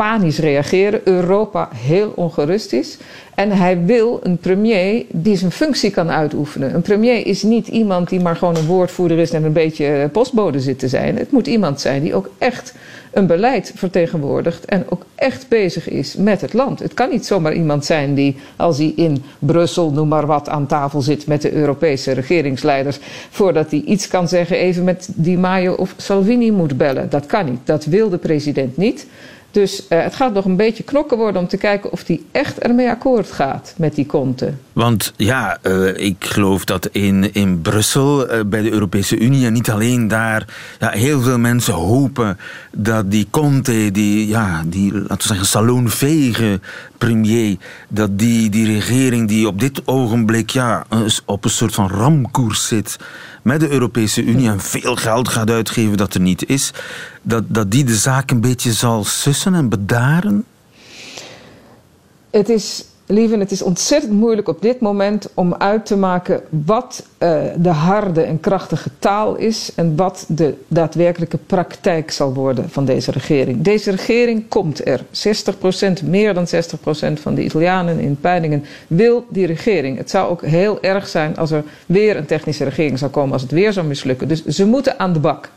panisch 0.00 0.38
reageren, 0.38 1.00
Europa 1.04 1.68
heel 1.74 2.12
ongerust 2.16 2.72
is. 2.72 2.98
En 3.34 3.50
hij 3.50 3.84
wil 3.84 4.20
een 4.22 4.38
premier 4.38 5.04
die 5.12 5.36
zijn 5.36 5.50
functie 5.50 5.90
kan 5.90 6.10
uitoefenen. 6.10 6.74
Een 6.74 6.82
premier 6.82 7.26
is 7.26 7.42
niet 7.42 7.68
iemand 7.68 8.08
die 8.08 8.20
maar 8.20 8.36
gewoon 8.36 8.56
een 8.56 8.66
woordvoerder 8.66 9.18
is 9.18 9.30
en 9.30 9.44
een 9.44 9.52
beetje 9.52 10.08
postbode 10.12 10.60
zit 10.60 10.78
te 10.78 10.88
zijn. 10.88 11.16
Het 11.16 11.30
moet 11.30 11.46
iemand 11.46 11.80
zijn 11.80 12.02
die 12.02 12.14
ook 12.14 12.30
echt 12.38 12.74
een 13.10 13.26
beleid 13.26 13.72
vertegenwoordigt 13.74 14.64
en 14.64 14.84
ook 14.88 15.04
echt 15.14 15.48
bezig 15.48 15.88
is 15.88 16.16
met 16.16 16.40
het 16.40 16.52
land. 16.52 16.78
Het 16.78 16.94
kan 16.94 17.10
niet 17.10 17.26
zomaar 17.26 17.54
iemand 17.54 17.84
zijn 17.84 18.14
die, 18.14 18.36
als 18.56 18.78
hij 18.78 18.92
in 18.96 19.22
Brussel, 19.38 19.90
noem 19.90 20.08
maar 20.08 20.26
wat, 20.26 20.48
aan 20.48 20.66
tafel 20.66 21.00
zit 21.00 21.26
met 21.26 21.42
de 21.42 21.52
Europese 21.52 22.12
regeringsleiders, 22.12 22.98
voordat 23.30 23.70
hij 23.70 23.82
iets 23.86 24.08
kan 24.08 24.28
zeggen, 24.28 24.56
even 24.56 24.84
met 24.84 25.08
Di 25.14 25.36
Maio 25.38 25.72
of 25.72 25.94
Salvini 25.96 26.50
moet 26.50 26.76
bellen. 26.76 27.10
Dat 27.10 27.26
kan 27.26 27.44
niet. 27.44 27.60
Dat 27.64 27.84
wil 27.84 28.08
de 28.08 28.18
president 28.18 28.76
niet. 28.76 29.06
Dus 29.50 29.82
uh, 29.88 30.02
het 30.02 30.14
gaat 30.14 30.32
nog 30.32 30.44
een 30.44 30.56
beetje 30.56 30.82
knokken 30.82 31.16
worden 31.16 31.42
om 31.42 31.48
te 31.48 31.56
kijken 31.56 31.92
of 31.92 32.06
hij 32.06 32.20
echt 32.30 32.58
ermee 32.58 32.88
akkoord 32.88 33.30
gaat 33.30 33.74
met 33.76 33.94
die 33.94 34.06
konten. 34.06 34.60
Want 34.80 35.12
ja, 35.16 35.58
uh, 35.62 35.96
ik 35.96 36.24
geloof 36.24 36.64
dat 36.64 36.88
in, 36.92 37.34
in 37.34 37.60
Brussel, 37.60 38.34
uh, 38.34 38.40
bij 38.46 38.62
de 38.62 38.70
Europese 38.70 39.18
Unie 39.18 39.46
en 39.46 39.52
niet 39.52 39.70
alleen 39.70 40.08
daar, 40.08 40.44
ja, 40.78 40.90
heel 40.90 41.20
veel 41.20 41.38
mensen 41.38 41.74
hopen 41.74 42.38
dat 42.72 43.10
die 43.10 43.26
Conte, 43.30 43.90
die, 43.90 44.28
ja, 44.28 44.62
die 44.66 44.92
laten 44.92 45.16
we 45.16 45.22
zeggen, 45.22 45.46
salonvege 45.46 46.60
premier, 46.98 47.56
dat 47.88 48.18
die, 48.18 48.50
die 48.50 48.66
regering 48.66 49.28
die 49.28 49.46
op 49.46 49.60
dit 49.60 49.82
ogenblik 49.84 50.50
ja, 50.50 50.86
op 51.24 51.44
een 51.44 51.50
soort 51.50 51.74
van 51.74 51.88
ramkoers 51.88 52.66
zit 52.66 52.96
met 53.42 53.60
de 53.60 53.70
Europese 53.70 54.22
Unie 54.22 54.48
en 54.48 54.60
veel 54.60 54.96
geld 54.96 55.28
gaat 55.28 55.50
uitgeven 55.50 55.96
dat 55.96 56.14
er 56.14 56.20
niet 56.20 56.48
is, 56.48 56.72
dat, 57.22 57.42
dat 57.46 57.70
die 57.70 57.84
de 57.84 57.96
zaak 57.96 58.30
een 58.30 58.40
beetje 58.40 58.72
zal 58.72 59.04
sussen 59.04 59.54
en 59.54 59.68
bedaren? 59.68 60.44
Het 62.30 62.48
is 62.48 62.84
Lieve, 63.10 63.36
het 63.36 63.50
is 63.50 63.62
ontzettend 63.62 64.12
moeilijk 64.12 64.48
op 64.48 64.62
dit 64.62 64.80
moment 64.80 65.28
om 65.34 65.54
uit 65.54 65.86
te 65.86 65.96
maken 65.96 66.42
wat 66.48 67.06
uh, 67.18 67.40
de 67.56 67.68
harde 67.68 68.22
en 68.22 68.40
krachtige 68.40 68.90
taal 68.98 69.36
is 69.36 69.72
en 69.74 69.96
wat 69.96 70.24
de 70.28 70.54
daadwerkelijke 70.68 71.36
praktijk 71.36 72.10
zal 72.10 72.34
worden 72.34 72.70
van 72.70 72.84
deze 72.84 73.10
regering. 73.10 73.62
Deze 73.62 73.90
regering 73.90 74.48
komt 74.48 74.86
er. 74.86 75.00
60%, 76.00 76.04
meer 76.04 76.34
dan 76.34 76.46
60% 76.46 77.20
van 77.20 77.34
de 77.34 77.44
Italianen 77.44 77.98
in 77.98 78.20
peilingen 78.20 78.64
wil 78.86 79.26
die 79.28 79.46
regering. 79.46 79.96
Het 79.98 80.10
zou 80.10 80.30
ook 80.30 80.42
heel 80.44 80.82
erg 80.82 81.08
zijn 81.08 81.36
als 81.36 81.50
er 81.50 81.64
weer 81.86 82.16
een 82.16 82.26
technische 82.26 82.64
regering 82.64 82.98
zou 82.98 83.10
komen, 83.10 83.32
als 83.32 83.42
het 83.42 83.50
weer 83.50 83.72
zou 83.72 83.86
mislukken. 83.86 84.28
Dus 84.28 84.44
ze 84.44 84.66
moeten 84.66 84.98
aan 84.98 85.12
de 85.12 85.20
bak. 85.20 85.50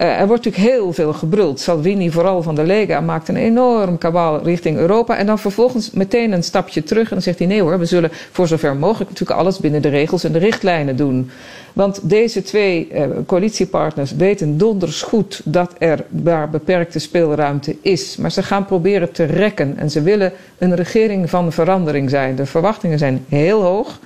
Uh, 0.00 0.20
er 0.20 0.26
wordt 0.26 0.44
natuurlijk 0.44 0.74
heel 0.74 0.92
veel 0.92 1.12
gebruld. 1.12 1.60
Salvini, 1.60 2.10
vooral 2.10 2.42
van 2.42 2.54
de 2.54 2.62
Lega, 2.62 3.00
maakt 3.00 3.28
een 3.28 3.36
enorm 3.36 3.98
kabaal 3.98 4.42
richting 4.42 4.76
Europa. 4.76 5.16
En 5.16 5.26
dan 5.26 5.38
vervolgens 5.38 5.90
meteen 5.90 6.32
een 6.32 6.42
stapje 6.42 6.82
terug. 6.82 7.04
En 7.04 7.10
dan 7.10 7.22
zegt 7.22 7.38
hij: 7.38 7.46
nee 7.46 7.62
hoor, 7.62 7.78
we 7.78 7.84
zullen 7.84 8.10
voor 8.30 8.46
zover 8.48 8.76
mogelijk 8.76 9.10
natuurlijk 9.10 9.40
alles 9.40 9.58
binnen 9.58 9.82
de 9.82 9.88
regels 9.88 10.24
en 10.24 10.32
de 10.32 10.38
richtlijnen 10.38 10.96
doen. 10.96 11.30
Want 11.72 12.00
deze 12.02 12.42
twee 12.42 12.88
uh, 12.92 13.04
coalitiepartners 13.26 14.12
weten 14.12 14.58
donders 14.58 15.02
goed 15.02 15.40
dat 15.44 15.74
er 15.78 16.04
daar 16.08 16.50
beperkte 16.50 16.98
speelruimte 16.98 17.76
is. 17.82 18.16
Maar 18.16 18.32
ze 18.32 18.42
gaan 18.42 18.64
proberen 18.64 19.12
te 19.12 19.24
rekken. 19.24 19.78
En 19.78 19.90
ze 19.90 20.02
willen 20.02 20.32
een 20.58 20.74
regering 20.74 21.30
van 21.30 21.52
verandering 21.52 22.10
zijn. 22.10 22.36
De 22.36 22.46
verwachtingen 22.46 22.98
zijn 22.98 23.24
heel 23.28 23.62
hoog. 23.62 23.98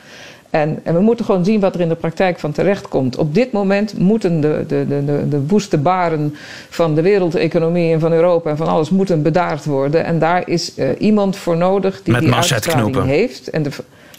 En, 0.50 0.80
en, 0.82 0.94
we 0.94 1.00
moeten 1.00 1.24
gewoon 1.24 1.44
zien 1.44 1.60
wat 1.60 1.74
er 1.74 1.80
in 1.80 1.88
de 1.88 1.94
praktijk 1.94 2.38
van 2.38 2.52
terecht 2.52 2.88
komt. 2.88 3.16
Op 3.16 3.34
dit 3.34 3.52
moment 3.52 3.98
moeten 3.98 4.40
de, 4.40 4.64
de, 4.68 4.86
de, 4.88 5.28
de, 5.28 5.46
woeste 5.46 5.78
baren 5.78 6.34
van 6.68 6.94
de 6.94 7.02
wereldeconomie 7.02 7.92
en 7.92 8.00
van 8.00 8.12
Europa 8.12 8.50
en 8.50 8.56
van 8.56 8.68
alles 8.68 8.90
moeten 8.90 9.22
bedaard 9.22 9.64
worden. 9.64 10.04
En 10.04 10.18
daar 10.18 10.48
is 10.48 10.72
uh, 10.76 10.88
iemand 10.98 11.36
voor 11.36 11.56
nodig 11.56 12.02
die 12.02 12.12
Met 12.12 12.22
die 12.22 12.34
uitstraling 12.34 13.04
heeft. 13.04 13.50
En 13.50 13.62
de, 13.62 13.70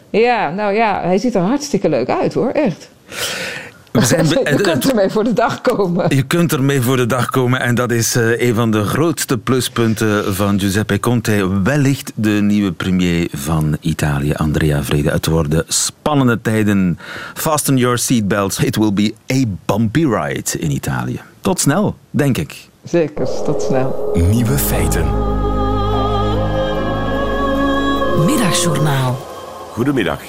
ja, 0.09 0.49
nou 0.49 0.73
ja, 0.73 1.01
hij 1.03 1.17
ziet 1.17 1.35
er 1.35 1.41
hartstikke 1.41 1.89
leuk 1.89 2.09
uit 2.09 2.33
hoor, 2.33 2.49
echt. 2.49 2.89
We 3.99 4.05
zijn, 4.05 4.27
je 4.57 4.59
kunt 4.61 4.89
ermee 4.89 5.09
voor 5.09 5.23
de 5.23 5.33
dag 5.33 5.61
komen. 5.61 6.15
Je 6.15 6.23
kunt 6.23 6.51
ermee 6.53 6.81
voor 6.81 6.97
de 6.97 7.05
dag 7.05 7.29
komen 7.29 7.59
en 7.59 7.75
dat 7.75 7.91
is 7.91 8.15
uh, 8.15 8.41
een 8.41 8.55
van 8.55 8.71
de 8.71 8.83
grootste 8.83 9.37
pluspunten 9.37 10.35
van 10.35 10.59
Giuseppe 10.59 10.99
Conte. 10.99 11.61
Wellicht 11.63 12.11
de 12.15 12.29
nieuwe 12.29 12.71
premier 12.71 13.27
van 13.33 13.77
Italië, 13.81 14.33
Andrea 14.33 14.83
Vrede. 14.83 15.09
Het 15.09 15.25
worden 15.25 15.63
spannende 15.67 16.41
tijden. 16.41 16.99
Fasten 17.33 17.77
your 17.77 17.97
seatbelts. 17.97 18.59
It 18.59 18.75
will 18.75 18.93
be 18.93 19.13
a 19.31 19.43
bumpy 19.65 20.05
ride 20.05 20.59
in 20.59 20.71
Italië. 20.71 21.19
Tot 21.41 21.59
snel, 21.59 21.95
denk 22.09 22.37
ik. 22.37 22.69
Zeker, 22.83 23.27
tot 23.45 23.61
snel. 23.61 24.11
Nieuwe 24.29 24.57
feiten. 24.57 25.05
Middagjournaal. 28.25 29.17
Goedemiddag. 29.71 30.21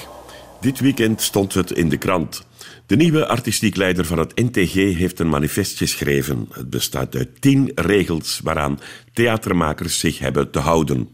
Dit 0.61 0.79
weekend 0.79 1.21
stond 1.21 1.53
het 1.53 1.71
in 1.71 1.89
de 1.89 1.97
krant. 1.97 2.47
De 2.89 2.95
nieuwe 2.95 3.27
artistiek 3.27 3.75
leider 3.75 4.05
van 4.05 4.17
het 4.17 4.35
NTG 4.35 4.73
heeft 4.73 5.19
een 5.19 5.29
manifest 5.29 5.77
geschreven. 5.77 6.47
Het 6.51 6.69
bestaat 6.69 7.15
uit 7.15 7.41
tien 7.41 7.71
regels 7.75 8.39
waaraan 8.43 8.79
theatermakers 9.13 9.99
zich 9.99 10.19
hebben 10.19 10.51
te 10.51 10.59
houden. 10.59 11.09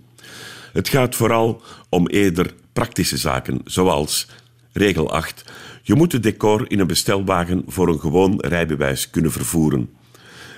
Het 0.74 0.90
gaat 0.90 1.16
vooral 1.16 1.62
om 1.90 2.08
eerder 2.08 2.54
praktische 2.74 3.18
zaken, 3.18 3.62
zoals 3.66 4.28
regel 4.72 5.12
8. 5.12 5.44
Je 5.82 5.96
moet 5.96 6.12
het 6.12 6.24
decor 6.24 6.72
in 6.72 6.80
een 6.80 6.88
bestelwagen 6.88 7.64
voor 7.68 7.88
een 7.88 8.00
gewoon 8.00 8.40
rijbewijs 8.40 9.10
kunnen 9.10 9.32
vervoeren. 9.32 9.90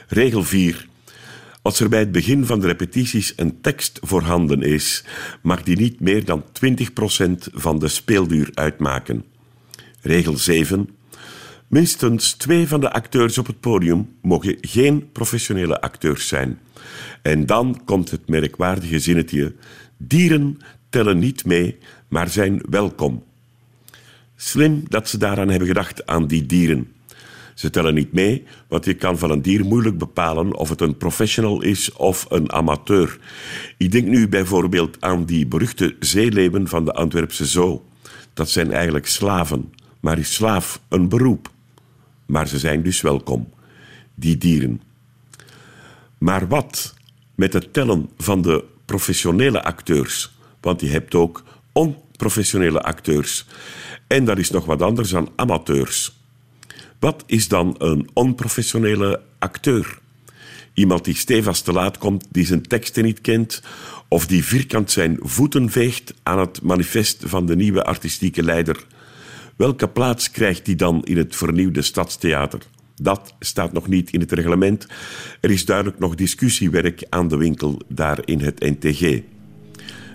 Regel 0.07 0.43
4. 0.43 0.87
Als 1.61 1.79
er 1.79 1.89
bij 1.89 1.99
het 1.99 2.11
begin 2.11 2.45
van 2.45 2.59
de 2.59 2.67
repetities 2.67 3.33
een 3.35 3.61
tekst 3.61 3.99
voorhanden 4.01 4.61
is, 4.61 5.03
mag 5.41 5.63
die 5.63 5.77
niet 5.77 5.99
meer 5.99 6.25
dan 6.25 6.43
20% 6.43 6.45
van 7.53 7.79
de 7.79 7.87
speelduur 7.87 8.49
uitmaken. 8.53 9.25
Regel 10.01 10.37
7. 10.37 10.96
Minstens 11.67 12.33
twee 12.33 12.67
van 12.67 12.79
de 12.79 12.91
acteurs 12.91 13.37
op 13.37 13.47
het 13.47 13.59
podium 13.59 14.09
mogen 14.21 14.57
geen 14.61 15.11
professionele 15.11 15.81
acteurs 15.81 16.27
zijn. 16.27 16.59
En 17.21 17.45
dan 17.45 17.81
komt 17.85 18.11
het 18.11 18.27
merkwaardige 18.27 18.99
zinnetje: 18.99 19.55
dieren 19.97 20.57
tellen 20.89 21.19
niet 21.19 21.45
mee, 21.45 21.77
maar 22.07 22.29
zijn 22.29 22.61
welkom. 22.69 23.23
Slim 24.35 24.83
dat 24.87 25.09
ze 25.09 25.17
daaraan 25.17 25.49
hebben 25.49 25.67
gedacht, 25.67 26.05
aan 26.05 26.27
die 26.27 26.45
dieren. 26.45 26.91
Ze 27.53 27.69
tellen 27.69 27.93
niet 27.93 28.13
mee, 28.13 28.43
want 28.67 28.85
je 28.85 28.93
kan 28.93 29.17
van 29.17 29.31
een 29.31 29.41
dier 29.41 29.65
moeilijk 29.65 29.97
bepalen 29.97 30.55
of 30.55 30.69
het 30.69 30.81
een 30.81 30.97
professional 30.97 31.61
is 31.61 31.91
of 31.93 32.25
een 32.29 32.51
amateur. 32.51 33.19
Ik 33.77 33.91
denk 33.91 34.07
nu 34.07 34.27
bijvoorbeeld 34.27 35.01
aan 35.01 35.25
die 35.25 35.45
beruchte 35.45 35.95
zeeleeuwen 35.99 36.67
van 36.67 36.85
de 36.85 36.93
Antwerpse 36.93 37.45
Zoo. 37.45 37.85
Dat 38.33 38.49
zijn 38.49 38.71
eigenlijk 38.71 39.07
slaven, 39.07 39.73
maar 39.99 40.17
is 40.17 40.33
slaaf 40.33 40.81
een 40.89 41.09
beroep? 41.09 41.55
Maar 42.27 42.47
ze 42.47 42.59
zijn 42.59 42.83
dus 42.83 43.01
welkom, 43.01 43.49
die 44.15 44.37
dieren. 44.37 44.81
Maar 46.17 46.47
wat 46.47 46.95
met 47.35 47.53
het 47.53 47.73
tellen 47.73 48.09
van 48.17 48.41
de 48.41 48.63
professionele 48.85 49.63
acteurs? 49.63 50.35
Want 50.61 50.81
je 50.81 50.87
hebt 50.87 51.15
ook 51.15 51.43
onprofessionele 51.71 52.81
acteurs. 52.81 53.45
En 54.07 54.25
dat 54.25 54.37
is 54.37 54.49
nog 54.49 54.65
wat 54.65 54.81
anders 54.81 55.09
dan 55.09 55.31
amateurs. 55.35 56.15
Wat 56.99 57.23
is 57.25 57.47
dan 57.47 57.75
een 57.77 58.09
onprofessionele 58.13 59.21
acteur? 59.39 59.99
Iemand 60.73 61.05
die 61.05 61.15
stevast 61.15 61.63
te 61.63 61.71
laat 61.71 61.97
komt, 61.97 62.27
die 62.29 62.45
zijn 62.45 62.61
teksten 62.61 63.03
niet 63.03 63.21
kent, 63.21 63.61
of 64.07 64.27
die 64.27 64.43
vierkant 64.45 64.91
zijn 64.91 65.17
voeten 65.21 65.69
veegt 65.69 66.13
aan 66.23 66.39
het 66.39 66.61
manifest 66.61 67.23
van 67.25 67.45
de 67.45 67.55
nieuwe 67.55 67.83
artistieke 67.83 68.43
leider. 68.43 68.85
Welke 69.57 69.87
plaats 69.87 70.31
krijgt 70.31 70.65
die 70.65 70.75
dan 70.75 71.03
in 71.03 71.17
het 71.17 71.35
vernieuwde 71.35 71.81
stadstheater? 71.81 72.59
Dat 72.95 73.33
staat 73.39 73.73
nog 73.73 73.87
niet 73.87 74.11
in 74.11 74.19
het 74.19 74.31
reglement. 74.31 74.87
Er 75.41 75.51
is 75.51 75.65
duidelijk 75.65 75.99
nog 75.99 76.15
discussiewerk 76.15 77.05
aan 77.09 77.27
de 77.27 77.37
winkel 77.37 77.81
daar 77.87 78.19
in 78.25 78.39
het 78.39 78.59
NTG. 78.59 79.21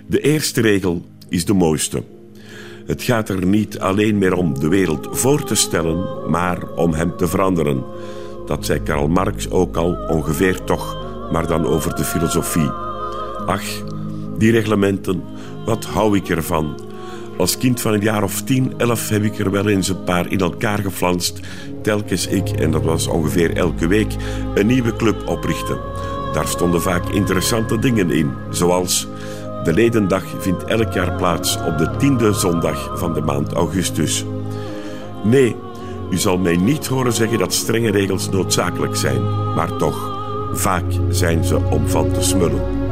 De 0.07 0.19
eerste 0.21 0.61
regel 0.61 1.05
is 1.29 1.45
de 1.45 1.53
mooiste. 1.53 2.03
Het 2.85 3.03
gaat 3.03 3.29
er 3.29 3.45
niet 3.45 3.79
alleen 3.79 4.17
meer 4.17 4.33
om 4.33 4.59
de 4.59 4.67
wereld 4.67 5.07
voor 5.11 5.43
te 5.43 5.55
stellen, 5.55 6.29
maar 6.29 6.73
om 6.73 6.93
hem 6.93 7.17
te 7.17 7.27
veranderen. 7.27 7.83
Dat 8.45 8.65
zei 8.65 8.83
Karl 8.83 9.07
Marx 9.07 9.49
ook 9.49 9.77
al 9.77 9.95
ongeveer 10.07 10.63
toch, 10.63 10.97
maar 11.31 11.47
dan 11.47 11.65
over 11.65 11.95
de 11.95 12.03
filosofie. 12.03 12.69
Ach, 13.45 13.83
die 14.37 14.51
reglementen, 14.51 15.23
wat 15.65 15.85
hou 15.85 16.17
ik 16.17 16.29
ervan? 16.29 16.91
Als 17.37 17.57
kind 17.57 17.81
van 17.81 17.93
een 17.93 18.01
jaar 18.01 18.23
of 18.23 18.41
tien, 18.41 18.73
elf 18.77 19.09
heb 19.09 19.23
ik 19.23 19.39
er 19.39 19.51
wel 19.51 19.67
eens 19.67 19.89
een 19.89 20.03
paar 20.03 20.31
in 20.31 20.39
elkaar 20.39 20.79
geflanst. 20.79 21.39
Telkens 21.81 22.27
ik, 22.27 22.49
en 22.49 22.71
dat 22.71 22.83
was 22.83 23.07
ongeveer 23.07 23.57
elke 23.57 23.87
week, 23.87 24.15
een 24.55 24.67
nieuwe 24.67 24.95
club 24.95 25.27
oprichten. 25.27 25.77
Daar 26.33 26.47
stonden 26.47 26.81
vaak 26.81 27.09
interessante 27.09 27.79
dingen 27.79 28.11
in, 28.11 28.31
zoals 28.49 29.07
de 29.63 29.73
Ledendag 29.73 30.23
vindt 30.39 30.63
elk 30.63 30.93
jaar 30.93 31.15
plaats 31.15 31.57
op 31.57 31.77
de 31.77 31.89
tiende 31.97 32.33
zondag 32.33 32.99
van 32.99 33.13
de 33.13 33.21
maand 33.21 33.53
augustus. 33.53 34.25
Nee, 35.23 35.55
u 36.09 36.17
zal 36.17 36.37
mij 36.37 36.57
niet 36.57 36.87
horen 36.87 37.13
zeggen 37.13 37.39
dat 37.39 37.53
strenge 37.53 37.91
regels 37.91 38.29
noodzakelijk 38.29 38.95
zijn, 38.95 39.21
maar 39.55 39.77
toch, 39.77 40.19
vaak 40.53 40.85
zijn 41.09 41.43
ze 41.43 41.57
om 41.69 41.87
van 41.87 42.11
te 42.11 42.21
smullen. 42.21 42.82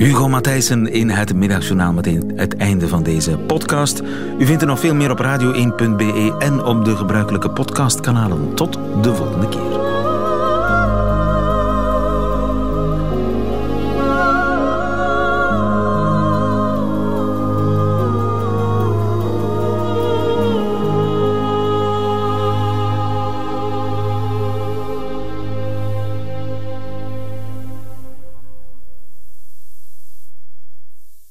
Hugo 0.00 0.28
Matthijssen 0.28 0.92
in 0.92 1.08
het 1.08 1.34
Middagjournaal 1.34 1.92
meteen 1.92 2.32
het 2.34 2.56
einde 2.56 2.88
van 2.88 3.02
deze 3.02 3.38
podcast. 3.38 4.02
U 4.38 4.46
vindt 4.46 4.62
er 4.62 4.68
nog 4.68 4.80
veel 4.80 4.94
meer 4.94 5.10
op 5.10 5.18
radio1.be 5.18 6.36
en 6.38 6.64
op 6.64 6.84
de 6.84 6.96
gebruikelijke 6.96 7.50
podcastkanalen. 7.50 8.54
Tot 8.54 8.78
de 9.02 9.14
volgende 9.14 9.48
keer. 9.48 9.69